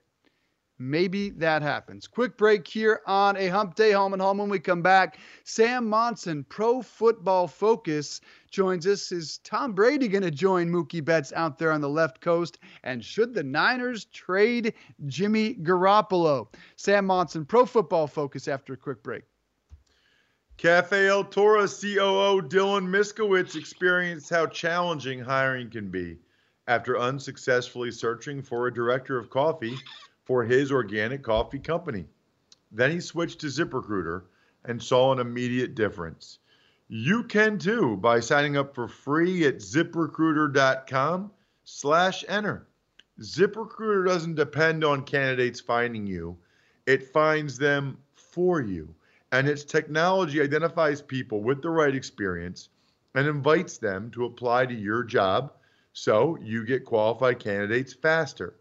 [0.79, 2.07] Maybe that happens.
[2.09, 4.39] Quick break here on a hump day home and home.
[4.39, 9.13] When we come back, Sam Monson, Pro Football Focus, joins us.
[9.13, 12.59] Is Tom Brady going to join Mookie Betts out there on the left coast?
[12.83, 14.75] And should the Niners trade
[15.07, 16.49] Jimmy Garoppolo?
[16.77, 19.23] Sam Monson, Pro Football Focus, after a quick break.
[20.57, 26.19] Cafe Altura COO Dylan Miskowitz experienced how challenging hiring can be
[26.69, 29.77] after unsuccessfully searching for a director of coffee
[30.33, 32.07] for his organic coffee company.
[32.71, 34.23] Then he switched to ZipRecruiter
[34.65, 36.39] and saw an immediate difference.
[36.89, 41.31] You can too by signing up for free at ziprecruiter.com
[41.65, 42.67] slash enter.
[43.21, 46.39] ZipRecruiter doesn't depend on candidates finding you.
[46.87, 48.95] It finds them for you.
[49.33, 52.71] And its technology identifies people with the right experience
[53.15, 55.53] and invites them to apply to your job
[55.93, 58.55] so you get qualified candidates faster.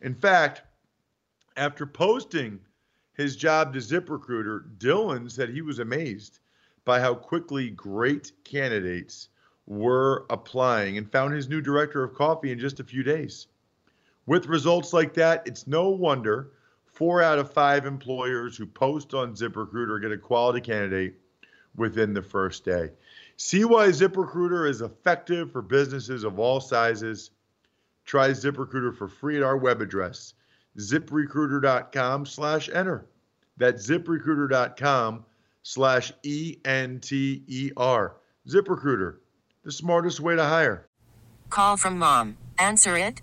[0.00, 0.62] In fact,
[1.56, 2.60] after posting
[3.14, 6.40] his job to ZipRecruiter, Dylan said he was amazed
[6.84, 9.28] by how quickly great candidates
[9.66, 13.48] were applying and found his new director of coffee in just a few days.
[14.26, 16.52] With results like that, it's no wonder
[16.84, 21.14] four out of five employers who post on ZipRecruiter get a quality candidate
[21.76, 22.90] within the first day.
[23.36, 27.30] See why ZipRecruiter is effective for businesses of all sizes.
[28.04, 30.34] Try ZipRecruiter for free at our web address,
[30.78, 33.06] ziprecruiter.com slash enter.
[33.56, 35.24] That's ziprecruiter.com
[35.62, 38.16] slash E-N-T-E-R.
[38.48, 39.16] ZipRecruiter,
[39.64, 40.86] the smartest way to hire.
[41.50, 42.36] Call from mom.
[42.58, 43.20] Answer it.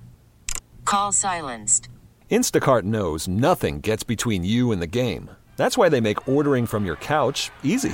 [0.83, 1.87] Call silenced.
[2.29, 5.29] Instacart knows nothing gets between you and the game.
[5.55, 7.93] That's why they make ordering from your couch easy.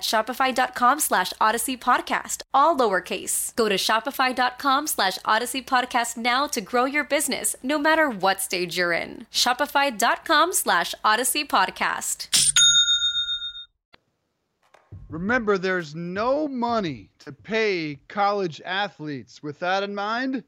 [0.00, 3.54] shopify.com slash odyssey podcast, all lowercase.
[3.56, 8.76] Go to shopify.com slash odyssey podcast now to grow your business, no matter what stage
[8.78, 9.26] you're in.
[9.32, 12.46] Shopify.com slash odyssey podcast.
[15.08, 19.42] Remember, there's no money to pay college athletes.
[19.42, 20.42] With that in mind,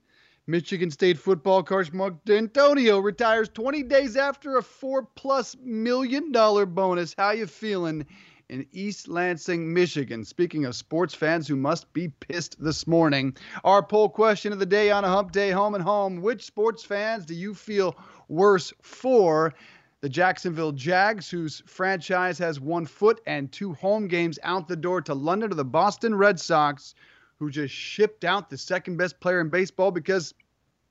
[0.49, 6.67] Michigan State football coach Mark Dantonio retires 20 days after a four plus million dollar
[6.67, 7.15] bonus.
[7.17, 8.07] How you feeling
[8.49, 10.25] in East Lansing, Michigan?
[10.25, 14.67] Speaking of sports fans who must be pissed this morning, our poll question of the
[14.67, 17.97] day on a hump day, home and home: Which sports fans do you feel
[18.29, 19.55] worse for?
[20.01, 25.03] The Jacksonville Jags, whose franchise has one foot and two home games out the door
[25.03, 26.95] to London, or the Boston Red Sox,
[27.39, 30.35] who just shipped out the second best player in baseball because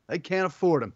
[0.09, 0.93] they can't afford him.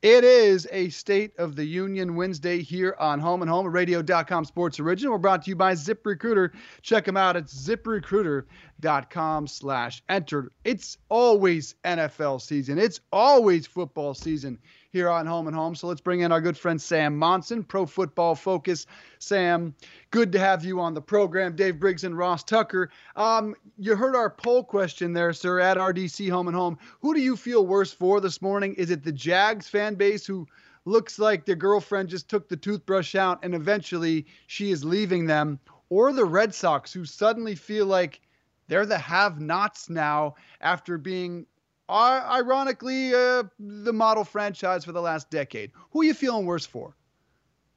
[0.00, 4.78] It is a State of the Union Wednesday here on Home and Home, radio.com sports
[4.78, 5.14] original.
[5.14, 6.52] We're brought to you by ZipRecruiter.
[6.82, 10.52] Check them out at ziprecruiter.com slash enter.
[10.62, 12.78] It's always NFL season.
[12.78, 14.60] It's always football season
[14.92, 15.74] here on Home and Home.
[15.74, 18.86] So let's bring in our good friend Sam Monson, Pro Football Focus.
[19.18, 19.74] Sam,
[20.10, 21.54] good to have you on the program.
[21.56, 22.90] Dave Briggs and Ross Tucker.
[23.14, 26.78] Um, you heard our poll question there, sir, at RDC Home and Home.
[27.00, 28.74] Who do you feel worse for this morning?
[28.74, 30.46] Is it the Jags fan base who
[30.84, 35.60] looks like their girlfriend just took the toothbrush out and eventually she is leaving them,
[35.90, 38.20] or the Red Sox who suddenly feel like
[38.68, 41.46] they're the have nots now after being
[41.88, 45.72] are ironically uh, the model franchise for the last decade.
[45.90, 46.94] Who are you feeling worse for?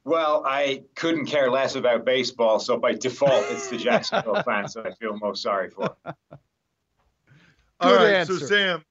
[0.04, 4.86] Well, I couldn't care less about baseball, so by default, it's the Jacksonville fans that
[4.86, 5.96] I feel most sorry for.
[7.80, 8.38] All right, answer.
[8.38, 8.84] so Sam,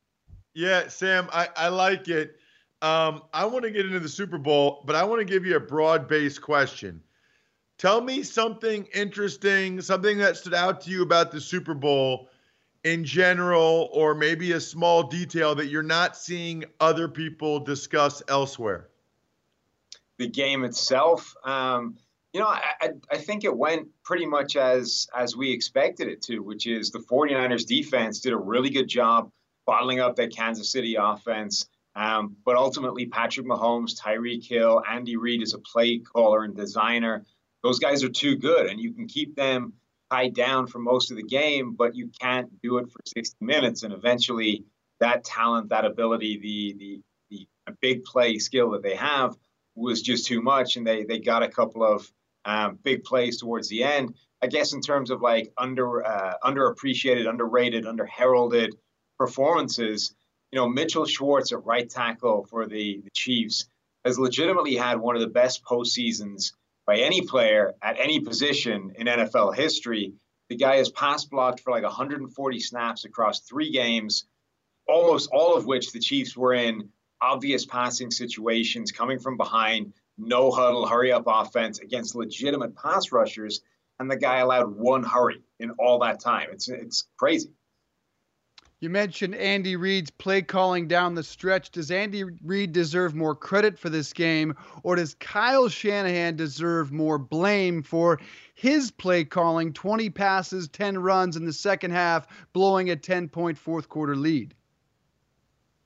[0.53, 2.37] yeah, Sam, I, I like it.
[2.81, 5.55] Um, I want to get into the Super Bowl, but I want to give you
[5.55, 7.01] a broad-based question.
[7.77, 12.29] Tell me something interesting, something that stood out to you about the Super Bowl
[12.83, 18.89] in general, or maybe a small detail that you're not seeing other people discuss elsewhere?
[20.17, 21.97] The game itself, um,
[22.33, 26.39] you know, I, I think it went pretty much as as we expected it to,
[26.39, 29.31] which is the 49ers defense did a really good job
[29.65, 31.67] bottling up that Kansas City offense.
[31.93, 37.25] Um, but ultimately, Patrick Mahomes, Tyreek Hill, Andy Reid is a play caller and designer.
[37.63, 39.73] Those guys are too good, and you can keep them
[40.11, 43.83] tied down for most of the game, but you can't do it for 60 minutes.
[43.83, 44.65] And eventually,
[44.99, 49.35] that talent, that ability, the the the big play skill that they have
[49.75, 52.11] was just too much, and they they got a couple of
[52.45, 54.15] um, big plays towards the end.
[54.41, 58.71] I guess in terms of like under uh, underappreciated, underrated, underheralded
[59.17, 60.13] performances,
[60.51, 63.67] you know, Mitchell Schwartz at right tackle for the, the Chiefs
[64.03, 66.53] has legitimately had one of the best postseasons
[66.85, 70.13] by any player at any position in NFL history.
[70.49, 74.25] The guy has pass blocked for like 140 snaps across three games,
[74.87, 76.89] almost all of which the Chiefs were in
[77.21, 83.61] obvious passing situations, coming from behind, no huddle, hurry up offense against legitimate pass rushers.
[83.99, 86.49] And the guy allowed one hurry in all that time.
[86.51, 87.51] It's, it's crazy.
[88.81, 91.69] You mentioned Andy Reid's play calling down the stretch.
[91.69, 97.19] Does Andy Reid deserve more credit for this game, or does Kyle Shanahan deserve more
[97.19, 98.19] blame for
[98.55, 103.55] his play calling 20 passes, 10 runs in the second half, blowing a 10 point
[103.55, 104.55] fourth quarter lead?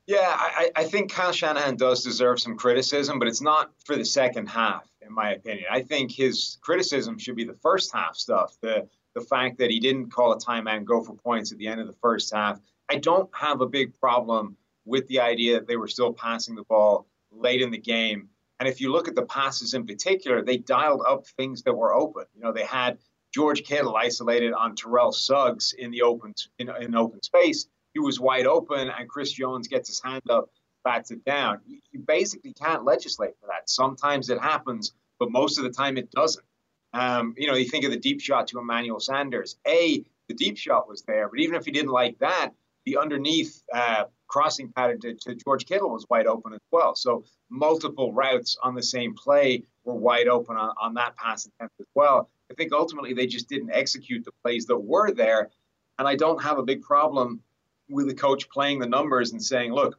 [0.08, 4.06] Yeah, I, I think Kyle Shanahan does deserve some criticism, but it's not for the
[4.06, 5.66] second half, in my opinion.
[5.70, 8.56] I think his criticism should be the first half stuff.
[8.62, 11.68] The the fact that he didn't call a timeout and go for points at the
[11.68, 15.68] end of the first half I don't have a big problem with the idea that
[15.68, 18.30] they were still passing the ball late in the game.
[18.60, 21.94] And if you look at the passes in particular, they dialed up things that were
[21.94, 22.26] open.
[22.36, 23.00] You know, they had
[23.34, 27.68] George Kittle isolated on Terrell Suggs in the open in, in open space.
[27.94, 30.50] He was wide open, and Chris Jones gets his hand up,
[30.84, 31.60] bats it down.
[31.66, 33.70] You, you basically can't legislate for that.
[33.70, 36.46] Sometimes it happens, but most of the time it doesn't.
[36.94, 39.58] Um, you know, you think of the deep shot to Emmanuel Sanders.
[39.68, 42.52] A, the deep shot was there, but even if he didn't like that,
[42.86, 46.96] the underneath uh, crossing pattern to, to, George Kittle was wide open as well.
[46.96, 51.76] So multiple routes on the same play were wide open on, on that pass attempt
[51.80, 52.30] as well.
[52.52, 55.50] I think ultimately they just didn't execute the plays that were there.
[55.98, 57.42] And I don't have a big problem
[57.90, 59.98] with the coach playing the numbers and saying, look,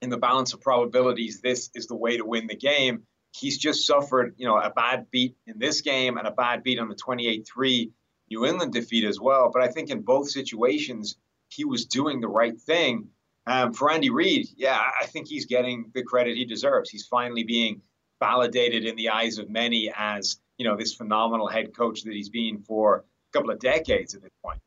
[0.00, 3.02] in the balance of probabilities, this is the way to win the game.
[3.34, 6.78] He's just suffered, you know, a bad beat in this game and a bad beat
[6.78, 7.90] on the 28-3
[8.28, 9.50] New England defeat as well.
[9.52, 11.16] But I think in both situations,
[11.54, 13.08] he was doing the right thing.
[13.46, 16.90] Um, for Andy Reid, yeah, I think he's getting the credit he deserves.
[16.90, 17.82] He's finally being
[18.20, 22.28] validated in the eyes of many as you know this phenomenal head coach that he's
[22.28, 24.60] been for a couple of decades at this point.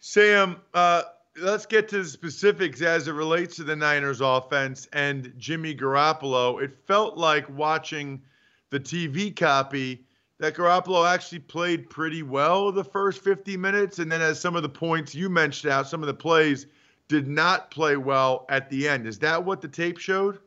[0.00, 1.02] Sam, uh,
[1.40, 6.62] let's get to the specifics as it relates to the Niners offense and Jimmy Garoppolo.
[6.62, 8.22] It felt like watching
[8.70, 10.04] the TV copy
[10.38, 14.62] that Garoppolo actually played pretty well the first 50 minutes, and then as some of
[14.62, 16.66] the points you mentioned out, some of the plays
[17.08, 19.06] did not play well at the end.
[19.06, 20.38] Is that what the tape showed?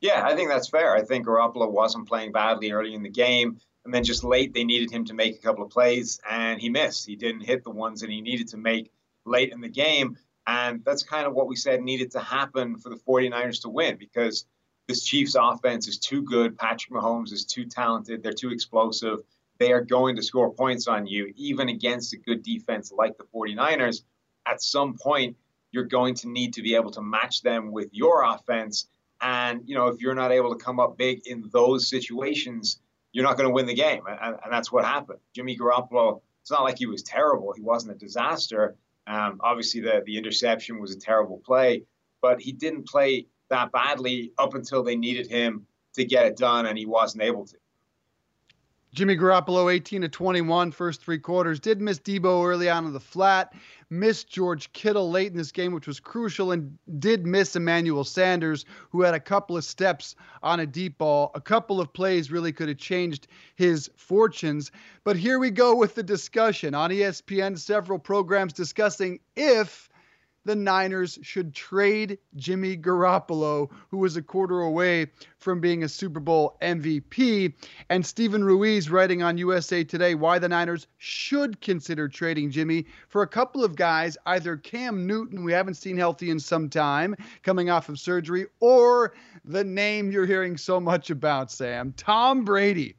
[0.00, 0.94] Yeah, I think that's fair.
[0.94, 4.64] I think Garoppolo wasn't playing badly early in the game, and then just late they
[4.64, 7.06] needed him to make a couple of plays, and he missed.
[7.06, 8.90] He didn't hit the ones that he needed to make
[9.24, 12.88] late in the game, and that's kind of what we said needed to happen for
[12.88, 14.44] the 49ers to win because–
[14.88, 16.56] this Chiefs offense is too good.
[16.56, 18.22] Patrick Mahomes is too talented.
[18.22, 19.18] They're too explosive.
[19.58, 23.24] They are going to score points on you, even against a good defense like the
[23.34, 24.02] 49ers.
[24.46, 25.36] At some point,
[25.72, 28.88] you're going to need to be able to match them with your offense.
[29.20, 32.80] And, you know, if you're not able to come up big in those situations,
[33.12, 34.02] you're not going to win the game.
[34.08, 35.18] And, and that's what happened.
[35.34, 37.52] Jimmy Garoppolo, it's not like he was terrible.
[37.54, 38.76] He wasn't a disaster.
[39.06, 41.82] Um, obviously, the, the interception was a terrible play,
[42.22, 46.66] but he didn't play that badly up until they needed him to get it done,
[46.66, 47.56] and he wasn't able to.
[48.94, 51.60] Jimmy Garoppolo, 18 to 21, first three quarters.
[51.60, 53.52] Did miss Deebo early on in the flat.
[53.90, 58.64] Missed George Kittle late in this game, which was crucial, and did miss Emmanuel Sanders,
[58.90, 61.30] who had a couple of steps on a deep ball.
[61.34, 64.72] A couple of plays really could have changed his fortunes.
[65.04, 67.58] But here we go with the discussion on ESPN.
[67.58, 69.90] Several programs discussing if
[70.44, 75.08] the Niners should trade Jimmy Garoppolo, who was a quarter away
[75.38, 77.52] from being a Super Bowl MVP.
[77.90, 83.22] And Steven Ruiz writing on USA Today why the Niners should consider trading Jimmy for
[83.22, 87.70] a couple of guys, either Cam Newton, we haven't seen healthy in some time, coming
[87.70, 89.14] off of surgery, or
[89.44, 92.96] the name you're hearing so much about, Sam, Tom Brady.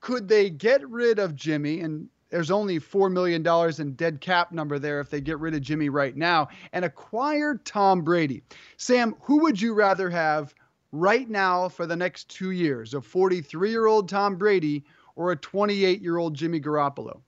[0.00, 1.80] Could they get rid of Jimmy?
[1.80, 3.46] And there's only $4 million
[3.78, 7.60] in dead cap number there if they get rid of Jimmy right now and acquire
[7.62, 8.42] Tom Brady.
[8.78, 10.54] Sam, who would you rather have
[10.92, 12.94] right now for the next two years?
[12.94, 14.82] A 43 year old Tom Brady
[15.14, 17.20] or a 28 year old Jimmy Garoppolo?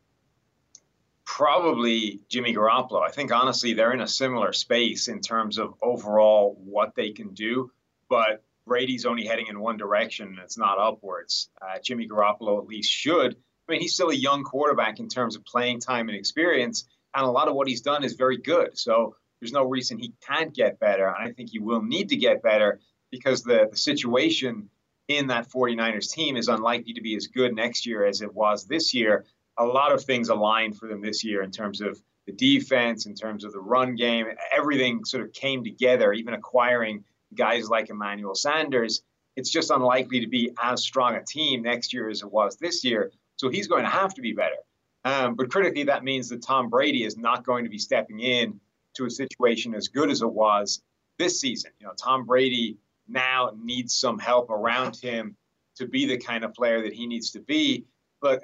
[1.26, 3.02] Probably Jimmy Garoppolo.
[3.02, 7.34] I think honestly they're in a similar space in terms of overall what they can
[7.34, 7.70] do,
[8.09, 10.38] but Brady's only heading in one direction.
[10.42, 11.50] It's not upwards.
[11.61, 13.36] Uh, Jimmy Garoppolo at least should
[13.68, 17.24] I mean, he's still a young quarterback in terms of playing time and experience, and
[17.24, 18.76] a lot of what he's done is very good.
[18.78, 21.06] So there's no reason he can't get better.
[21.06, 24.70] And I think he will need to get better because the, the situation
[25.08, 28.66] in that 49ers team is unlikely to be as good next year as it was
[28.66, 29.26] this year.
[29.58, 33.14] A lot of things aligned for them this year in terms of the defense, in
[33.14, 34.26] terms of the run game.
[34.56, 37.04] Everything sort of came together, even acquiring
[37.34, 39.02] guys like Emmanuel Sanders.
[39.36, 42.82] It's just unlikely to be as strong a team next year as it was this
[42.82, 43.12] year.
[43.37, 44.57] So he's going to have to be better.
[45.05, 48.61] Um, but critically, that means that Tom Brady is not going to be stepping in
[48.95, 50.82] to a situation as good as it was
[51.18, 51.72] this season.
[51.78, 55.37] You know, Tom Brady now needs some help around him
[55.76, 57.85] to be the kind of player that he needs to be.
[58.20, 58.43] But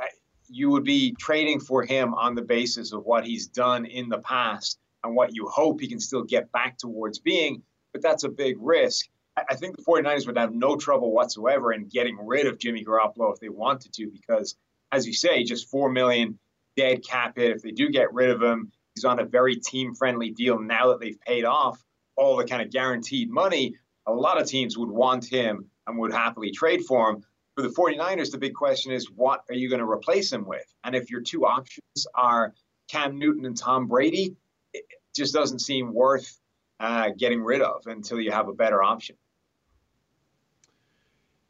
[0.48, 4.18] you would be trading for him on the basis of what he's done in the
[4.18, 7.62] past and what you hope he can still get back towards being.
[7.92, 9.08] But that's a big risk.
[9.36, 13.32] I think the 49ers would have no trouble whatsoever in getting rid of Jimmy Garoppolo
[13.32, 14.56] if they wanted to, because
[14.92, 16.38] as you say, just four million
[16.76, 17.50] dead cap hit.
[17.50, 20.88] If they do get rid of him, he's on a very team friendly deal now
[20.88, 21.82] that they've paid off
[22.16, 23.76] all the kind of guaranteed money.
[24.06, 27.24] A lot of teams would want him and would happily trade for him.
[27.56, 30.64] For the 49ers, the big question is what are you going to replace him with?
[30.84, 32.54] And if your two options are
[32.88, 34.36] Cam Newton and Tom Brady,
[34.72, 34.84] it
[35.14, 36.38] just doesn't seem worth
[36.78, 39.16] uh, getting rid of until you have a better option.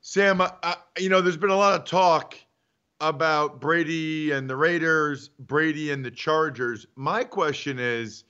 [0.01, 2.37] Sam, I, you know, there's been a lot of talk
[3.01, 6.87] about Brady and the Raiders, Brady and the Chargers.
[6.97, 8.25] My question is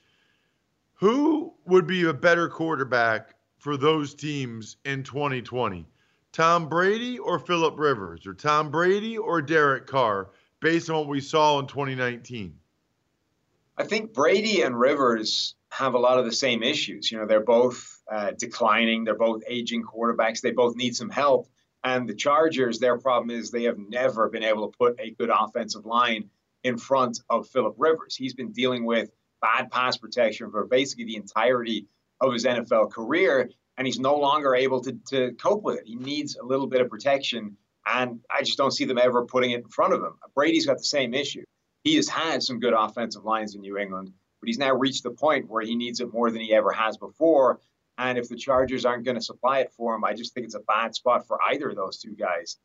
[0.93, 5.85] who would be a better quarterback for those teams in 2020?
[6.31, 10.29] Tom Brady or Philip Rivers, or Tom Brady or Derek Carr,
[10.61, 12.55] based on what we saw in 2019?
[13.77, 17.11] I think Brady and Rivers have a lot of the same issues.
[17.11, 21.47] You know, they're both uh, declining, they're both aging quarterbacks, they both need some help.
[21.83, 25.31] And the Chargers, their problem is they have never been able to put a good
[25.33, 26.29] offensive line
[26.63, 28.15] in front of Philip Rivers.
[28.15, 29.09] He's been dealing with
[29.41, 31.87] bad pass protection for basically the entirety
[32.19, 35.87] of his NFL career, and he's no longer able to, to cope with it.
[35.87, 39.51] He needs a little bit of protection, and I just don't see them ever putting
[39.51, 40.13] it in front of him.
[40.35, 41.43] Brady's got the same issue.
[41.83, 45.11] He has had some good offensive lines in New England, but he's now reached the
[45.11, 47.59] point where he needs it more than he ever has before.
[48.01, 50.55] And if the Chargers aren't going to supply it for him, I just think it's
[50.55, 52.57] a bad spot for either of those two guys.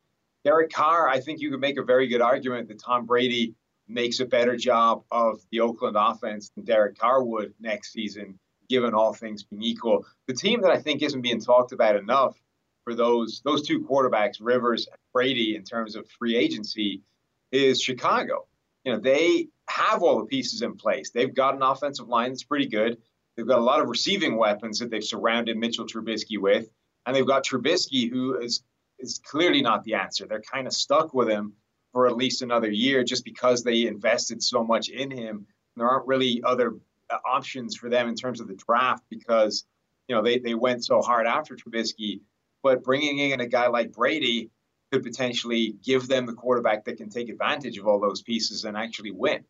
[0.43, 3.53] Derek Carr, I think you could make a very good argument that Tom Brady
[3.87, 8.95] makes a better job of the Oakland offense than Derek Carr would next season, given
[8.95, 10.05] all things being equal.
[10.25, 12.35] The team that I think isn't being talked about enough
[12.83, 17.03] for those those two quarterbacks, Rivers and Brady, in terms of free agency,
[17.51, 18.47] is Chicago.
[18.83, 21.11] You know, they have all the pieces in place.
[21.11, 22.97] They've got an offensive line that's pretty good.
[23.37, 26.69] They've got a lot of receiving weapons that they've surrounded Mitchell Trubisky with,
[27.05, 28.63] and they've got Trubisky, who is
[28.99, 30.25] is clearly not the answer.
[30.25, 31.53] They're kind of stuck with him
[31.93, 35.45] for at least another year just because they invested so much in him.
[35.75, 36.73] There aren't really other
[37.11, 39.65] uh, options for them in terms of the draft because
[40.07, 42.21] you know they, they went so hard after Trubisky.
[42.63, 44.49] But bringing in a guy like Brady
[44.91, 48.75] could potentially give them the quarterback that can take advantage of all those pieces and
[48.75, 49.43] actually win.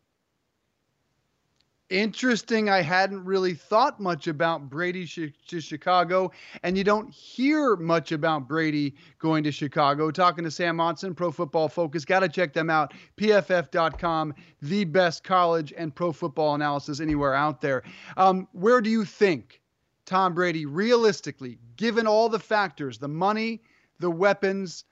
[1.90, 2.68] Interesting.
[2.68, 6.30] I hadn't really thought much about Brady sh- to Chicago,
[6.62, 10.10] and you don't hear much about Brady going to Chicago.
[10.10, 12.04] Talking to Sam Monson, Pro Football Focus.
[12.04, 12.92] Got to check them out.
[13.16, 17.82] PFF.com, the best college and pro football analysis anywhere out there.
[18.18, 19.62] Um, where do you think
[20.04, 23.62] Tom Brady, realistically, given all the factors, the money,
[23.98, 24.84] the weapons,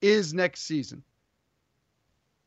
[0.00, 1.02] is next season?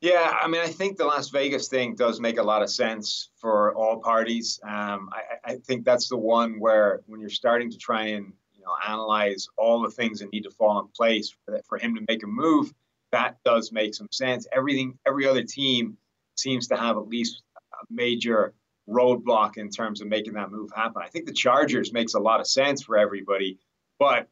[0.01, 3.29] Yeah, I mean, I think the Las Vegas thing does make a lot of sense
[3.35, 4.59] for all parties.
[4.63, 8.63] Um, I, I, think that's the one where when you're starting to try and you
[8.63, 12.01] know analyze all the things that need to fall in place for, for him to
[12.07, 12.73] make a move,
[13.11, 14.47] that does make some sense.
[14.51, 15.97] Everything, every other team
[16.35, 18.55] seems to have at least a major
[18.89, 21.03] roadblock in terms of making that move happen.
[21.05, 23.59] I think the Chargers makes a lot of sense for everybody,
[23.99, 24.27] but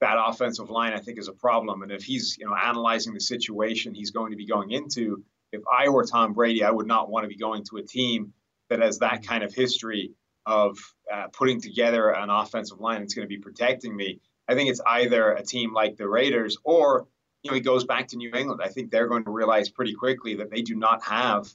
[0.00, 1.82] that offensive line, I think, is a problem.
[1.82, 5.62] And if he's, you know, analyzing the situation he's going to be going into, if
[5.72, 8.32] I were Tom Brady, I would not want to be going to a team
[8.68, 10.12] that has that kind of history
[10.44, 10.78] of
[11.12, 14.20] uh, putting together an offensive line that's going to be protecting me.
[14.48, 17.06] I think it's either a team like the Raiders or,
[17.42, 18.60] you know, he goes back to New England.
[18.62, 21.48] I think they're going to realize pretty quickly that they do not have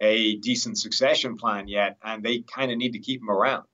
[0.00, 3.64] a decent succession plan yet, and they kind of need to keep him around.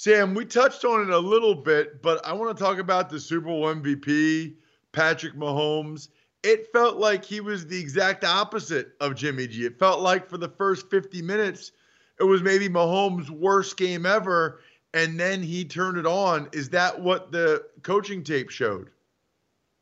[0.00, 3.20] Sam, we touched on it a little bit, but I want to talk about the
[3.20, 4.54] Super Bowl MVP,
[4.92, 6.08] Patrick Mahomes.
[6.42, 9.66] It felt like he was the exact opposite of Jimmy G.
[9.66, 11.72] It felt like for the first 50 minutes,
[12.18, 14.62] it was maybe Mahomes' worst game ever,
[14.94, 16.48] and then he turned it on.
[16.54, 18.88] Is that what the coaching tape showed?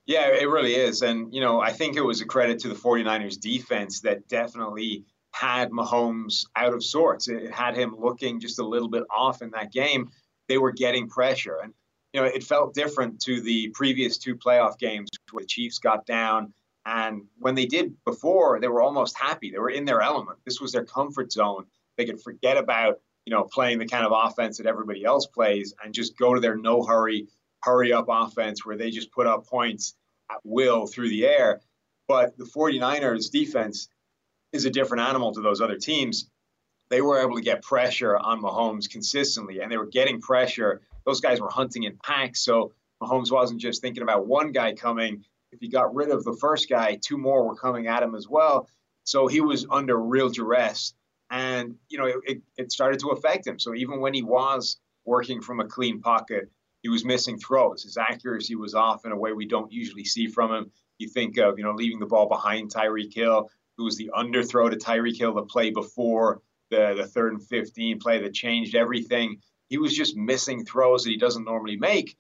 [0.07, 1.03] Yeah, it really is.
[1.03, 5.05] And, you know, I think it was a credit to the 49ers defense that definitely
[5.33, 7.29] had Mahomes out of sorts.
[7.29, 10.11] It had him looking just a little bit off in that game.
[10.49, 11.59] They were getting pressure.
[11.63, 11.75] And,
[12.13, 16.07] you know, it felt different to the previous two playoff games where the Chiefs got
[16.07, 16.53] down.
[16.87, 19.51] And when they did before, they were almost happy.
[19.51, 20.39] They were in their element.
[20.45, 21.67] This was their comfort zone.
[21.97, 25.75] They could forget about, you know, playing the kind of offense that everybody else plays
[25.85, 27.29] and just go to their no hurry,
[27.63, 29.95] hurry up offense where they just put up points
[30.31, 31.61] at will through the air.
[32.07, 33.89] But the 49ers defense,
[34.53, 36.31] is a different animal to those other teams.
[36.91, 40.81] They were able to get pressure on Mahomes consistently, and they were getting pressure.
[41.05, 42.73] Those guys were hunting in packs, so
[43.03, 45.25] Mahomes wasn't just thinking about one guy coming.
[45.53, 48.29] If he got rid of the first guy, two more were coming at him as
[48.29, 48.69] well.
[49.05, 50.95] So he was under real duress,
[51.31, 53.59] and you know it, it started to affect him.
[53.59, 56.51] So even when he was working from a clean pocket,
[56.83, 57.83] he was missing throws.
[57.83, 60.71] His accuracy was off in a way we don't usually see from him.
[60.99, 64.69] You think of you know leaving the ball behind Tyreek Hill who was the underthrow
[64.69, 69.41] to Tyreek Hill the play before the, the third and 15 play that changed everything.
[69.69, 72.17] He was just missing throws that he doesn't normally make.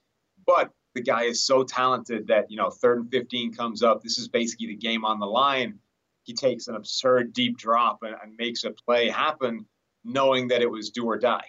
[0.46, 4.02] But the guy is so talented that, you know, third and 15 comes up.
[4.02, 5.80] This is basically the game on the line.
[6.22, 9.66] He takes an absurd deep drop and, and makes a play happen,
[10.04, 11.44] knowing that it was do or die.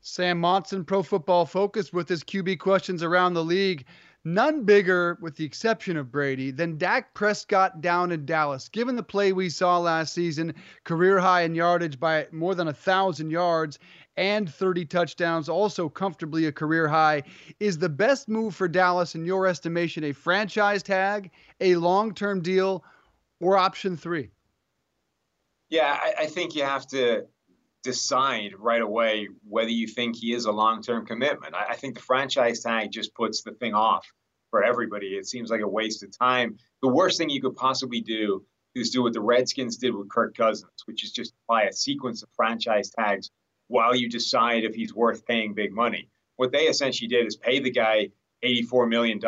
[0.00, 3.84] Sam Monson, Pro Football Focus, with his QB questions around the league.
[4.24, 8.68] None bigger, with the exception of Brady, than Dak Prescott down in Dallas.
[8.68, 10.54] Given the play we saw last season,
[10.84, 13.78] career high in yardage by more than a thousand yards
[14.16, 17.22] and 30 touchdowns, also comfortably a career high,
[17.60, 22.84] is the best move for Dallas in your estimation a franchise tag, a long-term deal,
[23.40, 24.30] or option three?
[25.68, 27.26] Yeah, I, I think you have to
[27.88, 31.54] decide right away whether you think he is a long term commitment.
[31.54, 34.06] I, I think the franchise tag just puts the thing off
[34.50, 35.08] for everybody.
[35.08, 36.58] It seems like a waste of time.
[36.82, 40.36] The worst thing you could possibly do is do what the Redskins did with Kirk
[40.36, 43.30] Cousins, which is just apply a sequence of franchise tags
[43.68, 46.10] while you decide if he's worth paying big money.
[46.36, 48.10] What they essentially did is pay the guy
[48.44, 49.18] $84 million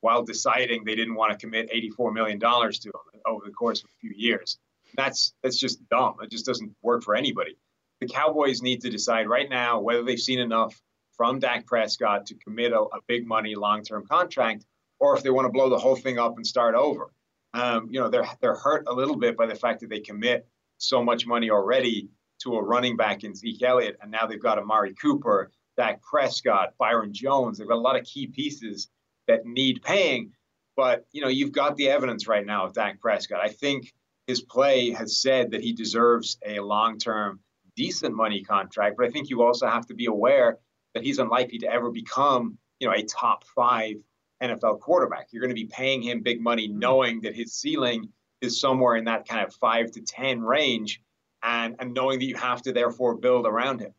[0.00, 3.90] while deciding they didn't want to commit $84 million to him over the course of
[3.90, 4.58] a few years.
[4.96, 6.14] That's that's just dumb.
[6.22, 7.56] It just doesn't work for anybody.
[8.00, 10.80] The Cowboys need to decide right now whether they've seen enough
[11.16, 14.64] from Dak Prescott to commit a, a big money long term contract,
[15.00, 17.12] or if they want to blow the whole thing up and start over.
[17.54, 20.46] Um, you know, they're they're hurt a little bit by the fact that they commit
[20.78, 22.08] so much money already
[22.42, 26.74] to a running back in Zeke Elliott, and now they've got Amari Cooper, Dak Prescott,
[26.78, 27.58] Byron Jones.
[27.58, 28.88] They've got a lot of key pieces
[29.26, 30.32] that need paying.
[30.76, 33.40] But you know, you've got the evidence right now of Dak Prescott.
[33.42, 33.92] I think
[34.28, 37.40] his play has said that he deserves a long-term,
[37.78, 38.96] decent money contract.
[38.98, 40.58] But I think you also have to be aware
[40.94, 43.94] that he's unlikely to ever become, you know, a top five
[44.42, 45.28] NFL quarterback.
[45.30, 46.80] You're going to be paying him big money, mm-hmm.
[46.80, 48.08] knowing that his ceiling
[48.40, 51.00] is somewhere in that kind of five to ten range,
[51.42, 53.94] and and knowing that you have to therefore build around him.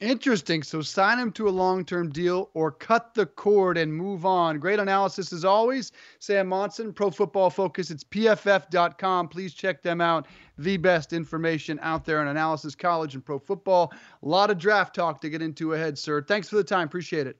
[0.00, 0.62] Interesting.
[0.62, 4.58] So sign him to a long term deal or cut the cord and move on.
[4.58, 5.92] Great analysis as always.
[6.20, 7.90] Sam Monson, Pro Football Focus.
[7.90, 9.28] It's pff.com.
[9.28, 10.26] Please check them out.
[10.60, 13.94] The best information out there on analysis, college, and pro football.
[14.22, 16.20] A lot of draft talk to get into ahead, sir.
[16.20, 16.86] Thanks for the time.
[16.86, 17.38] Appreciate it.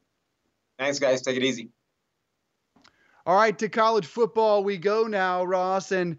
[0.78, 1.20] Thanks, guys.
[1.20, 1.68] Take it easy.
[3.26, 5.92] All right, to college football we go now, Ross.
[5.92, 6.16] And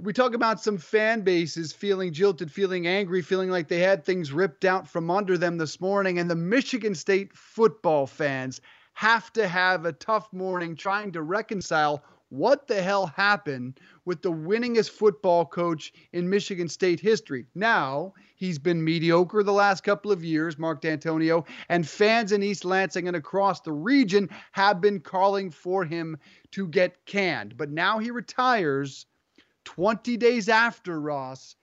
[0.00, 4.32] we talk about some fan bases feeling jilted, feeling angry, feeling like they had things
[4.32, 6.18] ripped out from under them this morning.
[6.18, 8.60] And the Michigan State football fans
[8.94, 12.02] have to have a tough morning trying to reconcile
[12.32, 17.44] what the hell happened with the winningest football coach in Michigan State history.
[17.54, 22.64] Now, he's been mediocre the last couple of years, Mark Dantonio, and fans in East
[22.64, 26.16] Lansing and across the region have been calling for him
[26.52, 27.58] to get canned.
[27.58, 29.04] But now he retires
[29.64, 31.54] 20 days after Ross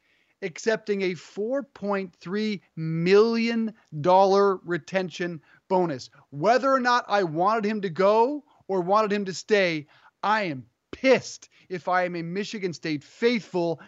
[0.44, 6.10] accepting a $4.3 million retention bonus.
[6.30, 9.88] Whether or not I wanted him to go or wanted him to stay,
[10.24, 13.80] I am pissed if I am a Michigan State faithful.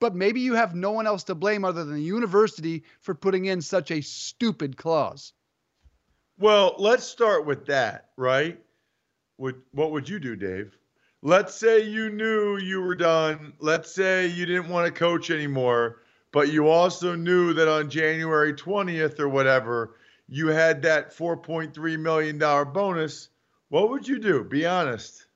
[0.00, 3.46] But maybe you have no one else to blame other than the university for putting
[3.46, 5.32] in such a stupid clause.
[6.38, 8.60] Well, let's start with that, right?
[9.38, 10.78] What, what would you do, Dave?
[11.22, 13.52] let's say you knew you were done.
[13.58, 16.02] Let's say you didn't want to coach anymore,
[16.32, 19.96] but you also knew that on January 20th or whatever,
[20.28, 22.38] you had that $4.3 million
[22.72, 23.28] bonus.
[23.68, 24.44] What would you do?
[24.44, 25.26] Be honest.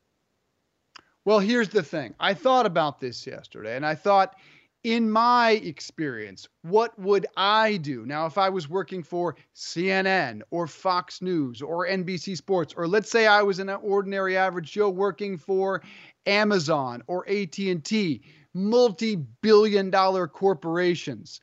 [1.24, 2.14] Well, here's the thing.
[2.18, 4.34] I thought about this yesterday and I thought
[4.82, 8.04] in my experience, what would I do?
[8.04, 13.08] Now, if I was working for CNN or Fox News or NBC Sports, or let's
[13.08, 15.82] say I was an ordinary average Joe working for
[16.26, 18.22] Amazon or AT&T,
[18.54, 21.40] multi-billion dollar corporations,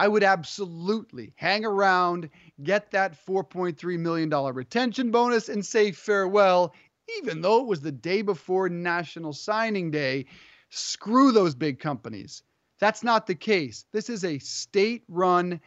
[0.00, 2.30] I would absolutely hang around,
[2.62, 6.74] get that $4.3 million retention bonus, and say farewell,
[7.18, 10.26] even though it was the day before National Signing Day.
[10.70, 12.42] Screw those big companies.
[12.78, 13.84] That's not the case.
[13.92, 15.60] This is a state run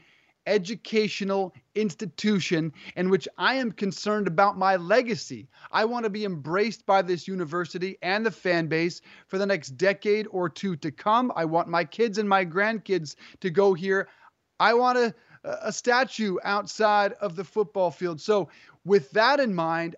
[0.46, 5.48] educational institution in which I am concerned about my legacy.
[5.72, 9.78] I want to be embraced by this university and the fan base for the next
[9.78, 11.32] decade or two to come.
[11.36, 14.10] I want my kids and my grandkids to go here.
[14.60, 15.14] I want a,
[15.44, 18.20] a statue outside of the football field.
[18.20, 18.50] So,
[18.86, 19.96] with that in mind,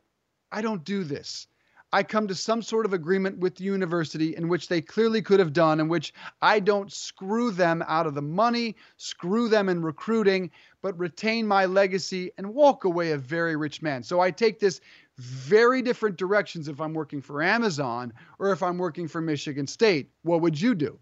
[0.56, 1.48] I don't do this.
[1.92, 5.40] I come to some sort of agreement with the university in which they clearly could
[5.40, 9.82] have done, in which I don't screw them out of the money, screw them in
[9.82, 10.52] recruiting,
[10.82, 14.02] but retain my legacy and walk away a very rich man.
[14.02, 14.80] So I take this
[15.18, 20.10] very different directions if I'm working for Amazon or if I'm working for Michigan State.
[20.24, 20.98] What would you do?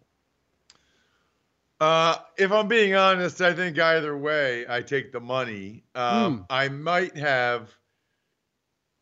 [1.79, 5.83] Uh, if I'm being honest, I think either way, I take the money.
[5.93, 6.45] Um, mm.
[6.49, 7.71] I might have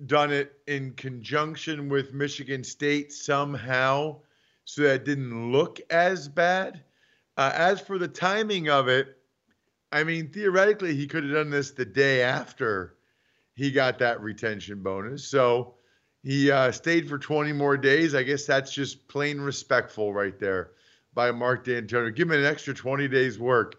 [0.05, 4.19] done it in conjunction with Michigan State somehow
[4.65, 6.83] so that didn't look as bad.
[7.37, 9.17] Uh, as for the timing of it,
[9.91, 12.95] I mean, theoretically, he could have done this the day after
[13.55, 15.25] he got that retention bonus.
[15.25, 15.75] So
[16.23, 18.15] he uh, stayed for 20 more days.
[18.15, 20.71] I guess that's just plain respectful right there
[21.13, 22.15] by Mark Dantonio.
[22.15, 23.75] Give him an extra 20 days' work.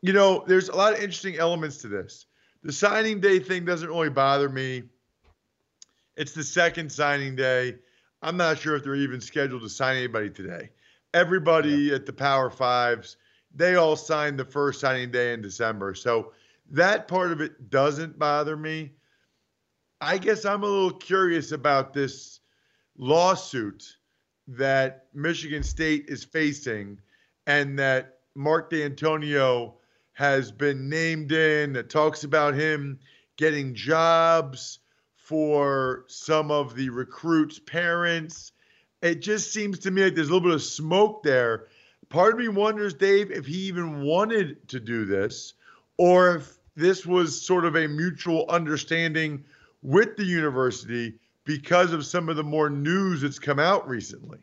[0.00, 2.26] You know, there's a lot of interesting elements to this.
[2.62, 4.84] The signing day thing doesn't really bother me
[6.16, 7.76] it's the second signing day.
[8.22, 10.70] I'm not sure if they're even scheduled to sign anybody today.
[11.14, 11.96] Everybody yeah.
[11.96, 13.16] at the Power Fives,
[13.54, 15.94] they all signed the first signing day in December.
[15.94, 16.32] So
[16.70, 18.92] that part of it doesn't bother me.
[20.00, 22.40] I guess I'm a little curious about this
[22.96, 23.96] lawsuit
[24.48, 26.98] that Michigan State is facing
[27.46, 29.74] and that Mark Dantonio
[30.14, 32.98] has been named in that talks about him
[33.36, 34.80] getting jobs
[35.32, 38.52] for some of the recruits' parents.
[39.00, 41.68] It just seems to me like there's a little bit of smoke there.
[42.10, 45.54] Part of me wonders, Dave, if he even wanted to do this
[45.96, 49.42] or if this was sort of a mutual understanding
[49.82, 51.14] with the university
[51.44, 54.38] because of some of the more news that's come out recently.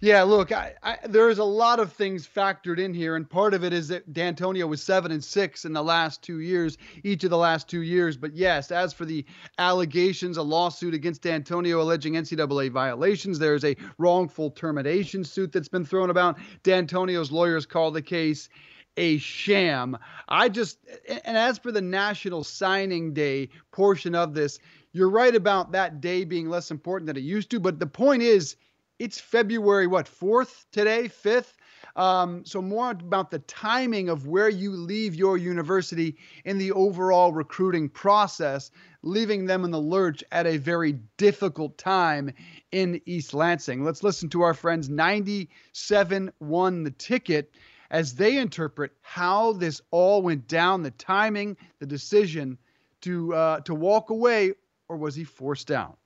[0.00, 3.64] Yeah, look, I, I, there's a lot of things factored in here, and part of
[3.64, 7.30] it is that Dantonio was seven and six in the last two years, each of
[7.30, 8.16] the last two years.
[8.16, 9.24] But yes, as for the
[9.58, 15.84] allegations, a lawsuit against Dantonio alleging NCAA violations, there's a wrongful termination suit that's been
[15.84, 16.38] thrown about.
[16.62, 18.48] Dantonio's lawyers call the case
[18.96, 19.98] a sham.
[20.28, 20.78] I just,
[21.24, 24.60] and as for the National Signing Day portion of this,
[24.92, 27.58] you're right about that day being less important than it used to.
[27.58, 28.56] But the point is,
[28.98, 31.54] it's February, what, 4th today, 5th?
[31.96, 37.32] Um, so, more about the timing of where you leave your university in the overall
[37.32, 38.70] recruiting process,
[39.02, 42.32] leaving them in the lurch at a very difficult time
[42.70, 43.84] in East Lansing.
[43.84, 47.52] Let's listen to our friends 97 one the ticket
[47.90, 52.58] as they interpret how this all went down, the timing, the decision
[53.00, 54.52] to uh, to walk away,
[54.88, 55.98] or was he forced out?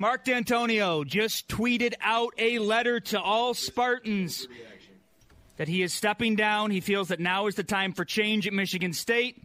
[0.00, 4.46] Mark Dantonio just tweeted out a letter to all Spartans
[5.56, 6.70] that he is stepping down.
[6.70, 9.42] He feels that now is the time for change at Michigan State.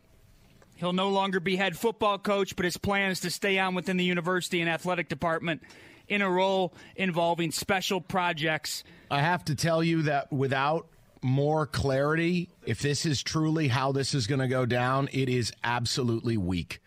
[0.76, 3.97] He'll no longer be head football coach, but his plan is to stay on within
[3.97, 5.64] the university and athletic department
[6.08, 8.84] in a role involving special projects.
[9.10, 10.88] I have to tell you that without
[11.24, 15.51] more clarity, if this is truly how this is going to go down, it is
[15.64, 16.80] absolutely weak.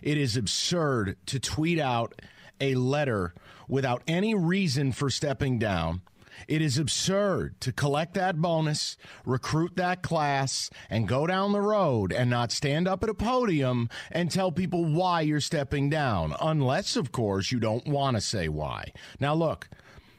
[0.00, 2.14] It is absurd to tweet out
[2.60, 3.34] a letter
[3.68, 6.02] without any reason for stepping down.
[6.48, 12.12] It is absurd to collect that bonus, recruit that class, and go down the road
[12.12, 16.96] and not stand up at a podium and tell people why you're stepping down, unless,
[16.96, 18.92] of course, you don't want to say why.
[19.20, 19.68] Now, look,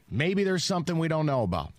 [0.10, 1.74] maybe there's something we don't know about.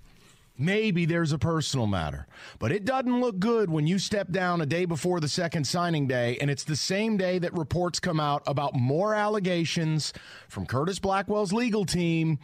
[0.58, 2.26] Maybe there's a personal matter,
[2.58, 6.06] but it doesn't look good when you step down a day before the second signing
[6.06, 10.14] day, and it's the same day that reports come out about more allegations
[10.48, 12.38] from Curtis Blackwell's legal team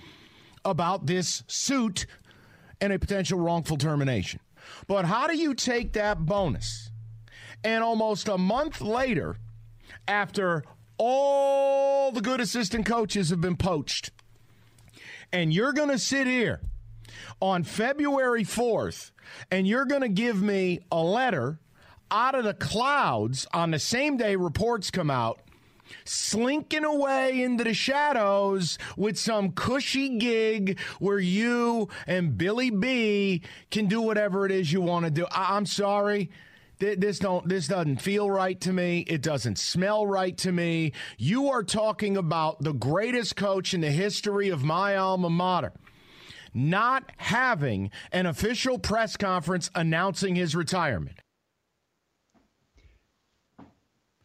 [0.65, 2.05] about this suit
[2.83, 4.41] and a potential wrongful termination.
[4.87, 6.91] But how do you take that bonus
[7.65, 9.37] and almost a month later,
[10.07, 10.65] after
[10.99, 14.11] all the good assistant coaches have been poached,
[15.33, 16.61] and you're going to sit here
[17.41, 19.11] on February 4th
[19.51, 21.59] and you're going to give me a letter
[22.11, 25.41] out of the clouds on the same day reports come out
[26.05, 33.87] slinking away into the shadows with some cushy gig where you and Billy B can
[33.87, 35.27] do whatever it is you want to do.
[35.31, 36.31] I- am sorry.
[36.79, 39.01] This don't this doesn't feel right to me.
[39.07, 40.93] It doesn't smell right to me.
[41.17, 45.73] You are talking about the greatest coach in the history of my alma mater
[46.55, 51.19] not having an official press conference announcing his retirement.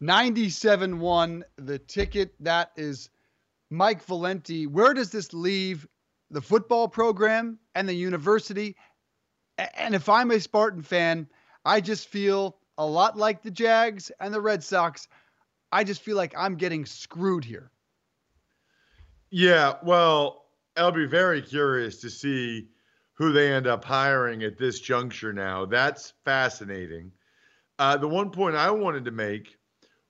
[0.00, 2.34] 97 1, the ticket.
[2.40, 3.10] That is
[3.70, 4.66] Mike Valenti.
[4.66, 5.86] Where does this leave
[6.30, 8.76] the football program and the university?
[9.74, 11.26] And if I'm a Spartan fan,
[11.64, 15.08] I just feel a lot like the Jags and the Red Sox.
[15.72, 17.70] I just feel like I'm getting screwed here.
[19.30, 20.44] Yeah, well,
[20.78, 22.68] I'll be very curious to see
[23.14, 25.66] who they end up hiring at this juncture now.
[25.66, 27.12] That's fascinating.
[27.78, 29.56] Uh, the one point I wanted to make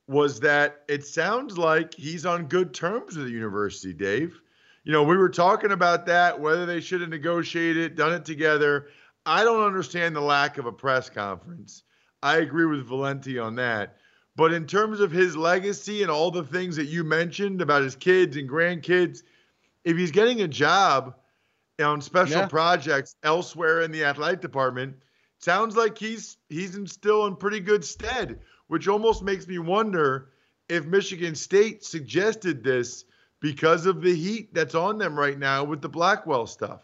[0.07, 4.41] was that it sounds like he's on good terms with the university, Dave.
[4.85, 8.89] You know, we were talking about that, whether they should have negotiated, done it together.
[9.27, 11.83] I don't understand the lack of a press conference.
[12.23, 13.97] I agree with Valenti on that.
[14.35, 17.97] But in terms of his legacy and all the things that you mentioned about his
[17.97, 19.23] kids and grandkids,
[19.89, 21.15] if he's getting a job
[21.83, 22.47] on special yeah.
[22.47, 24.95] projects elsewhere in the athletic department,
[25.39, 30.29] sounds like he's he's in, still in pretty good stead, which almost makes me wonder
[30.69, 33.07] if Michigan State suggested this
[33.41, 36.83] because of the heat that's on them right now with the Blackwell stuff.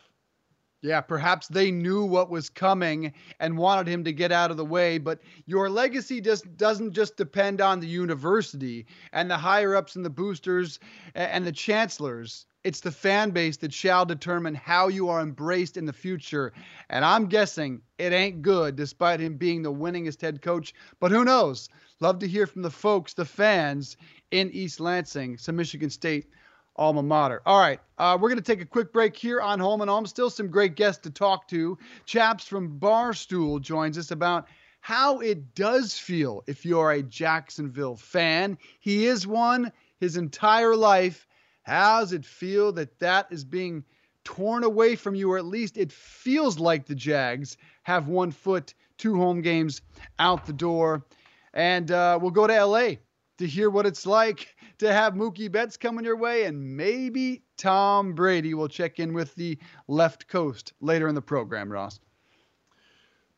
[0.80, 4.64] Yeah, perhaps they knew what was coming and wanted him to get out of the
[4.64, 4.96] way.
[4.96, 10.04] But your legacy just doesn't just depend on the university and the higher ups and
[10.04, 10.78] the boosters
[11.14, 15.84] and the chancellors it's the fan base that shall determine how you are embraced in
[15.84, 16.52] the future.
[16.88, 20.74] And I'm guessing it ain't good, despite him being the winningest head coach.
[20.98, 21.68] But who knows?
[22.00, 23.96] Love to hear from the folks, the fans
[24.30, 26.26] in East Lansing, some Michigan State
[26.76, 27.42] alma mater.
[27.46, 30.06] All right, uh, we're going to take a quick break here on Home and Home.
[30.06, 31.78] Still some great guests to talk to.
[32.04, 34.48] Chaps from Barstool joins us about
[34.80, 38.58] how it does feel if you're a Jacksonville fan.
[38.80, 41.26] He is one his entire life.
[41.64, 43.84] How does it feel that that is being
[44.22, 48.74] torn away from you, or at least it feels like the Jags have one foot,
[48.98, 49.80] two home games
[50.18, 51.06] out the door?
[51.54, 52.96] And uh, we'll go to LA
[53.38, 58.12] to hear what it's like to have Mookie Betts coming your way, and maybe Tom
[58.12, 59.58] Brady will check in with the
[59.88, 61.98] left coast later in the program, Ross.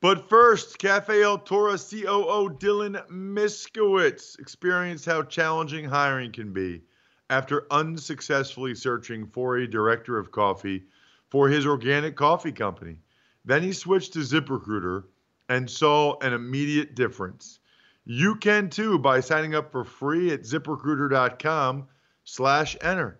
[0.01, 6.83] But first, Cafe Altura COO Dylan Miskowitz experienced how challenging hiring can be
[7.29, 10.85] after unsuccessfully searching for a director of coffee
[11.29, 12.99] for his organic coffee company.
[13.45, 15.05] Then he switched to ZipRecruiter
[15.49, 17.59] and saw an immediate difference.
[18.05, 21.89] You can too by signing up for free at ziprecruiter.com
[22.24, 23.18] slash enter.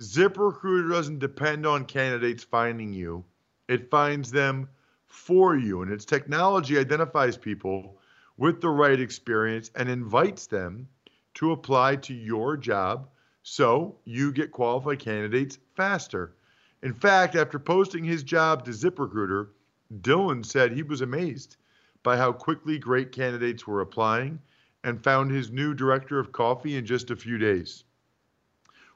[0.00, 3.24] ZipRecruiter doesn't depend on candidates finding you.
[3.68, 4.68] It finds them
[5.06, 5.82] for you.
[5.82, 7.98] And its technology identifies people
[8.36, 10.88] with the right experience and invites them
[11.34, 13.08] to apply to your job
[13.50, 16.34] so you get qualified candidates faster.
[16.82, 19.48] In fact, after posting his job to ZipRecruiter,
[20.02, 21.56] Dylan said he was amazed
[22.02, 24.38] by how quickly great candidates were applying
[24.84, 27.84] and found his new director of coffee in just a few days.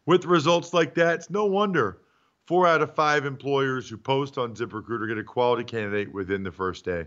[0.05, 2.03] With results like that, it's no wonder
[2.46, 6.53] four out of five employers who post on ZipRecruiter get a quality candidate within the
[6.53, 7.07] first day.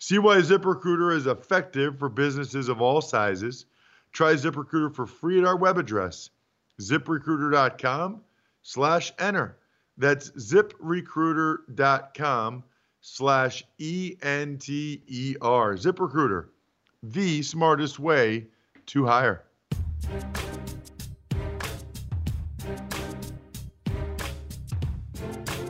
[0.00, 3.66] See why ZipRecruiter is effective for businesses of all sizes.
[4.12, 6.30] Try ZipRecruiter for free at our web address,
[6.80, 8.20] ziprecruiter.com
[8.62, 9.58] slash enter.
[9.96, 12.64] That's ziprecruiter.com
[13.00, 15.74] slash E-N-T-E-R.
[15.74, 16.48] ZipRecruiter,
[17.02, 18.46] the smartest way
[18.86, 19.44] to hire.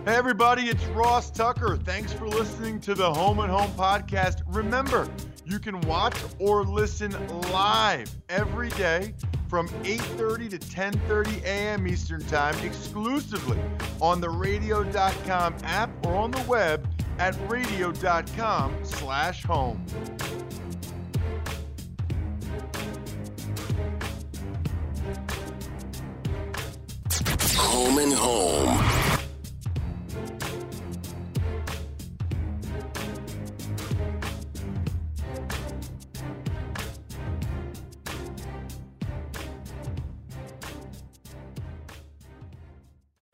[0.05, 1.79] Hey, everybody, it's Ross Tucker.
[1.79, 4.43] Thanks for listening to the Home and Home podcast.
[4.47, 5.09] Remember,
[5.47, 7.15] you can watch or listen
[7.51, 9.15] live every day
[9.55, 11.87] from 8:30 to 10:30 a.m.
[11.87, 13.61] Eastern Time exclusively
[14.01, 16.89] on the radio.com app or on the web
[17.21, 19.87] at radio.com/home.
[27.57, 29.04] Home and Home.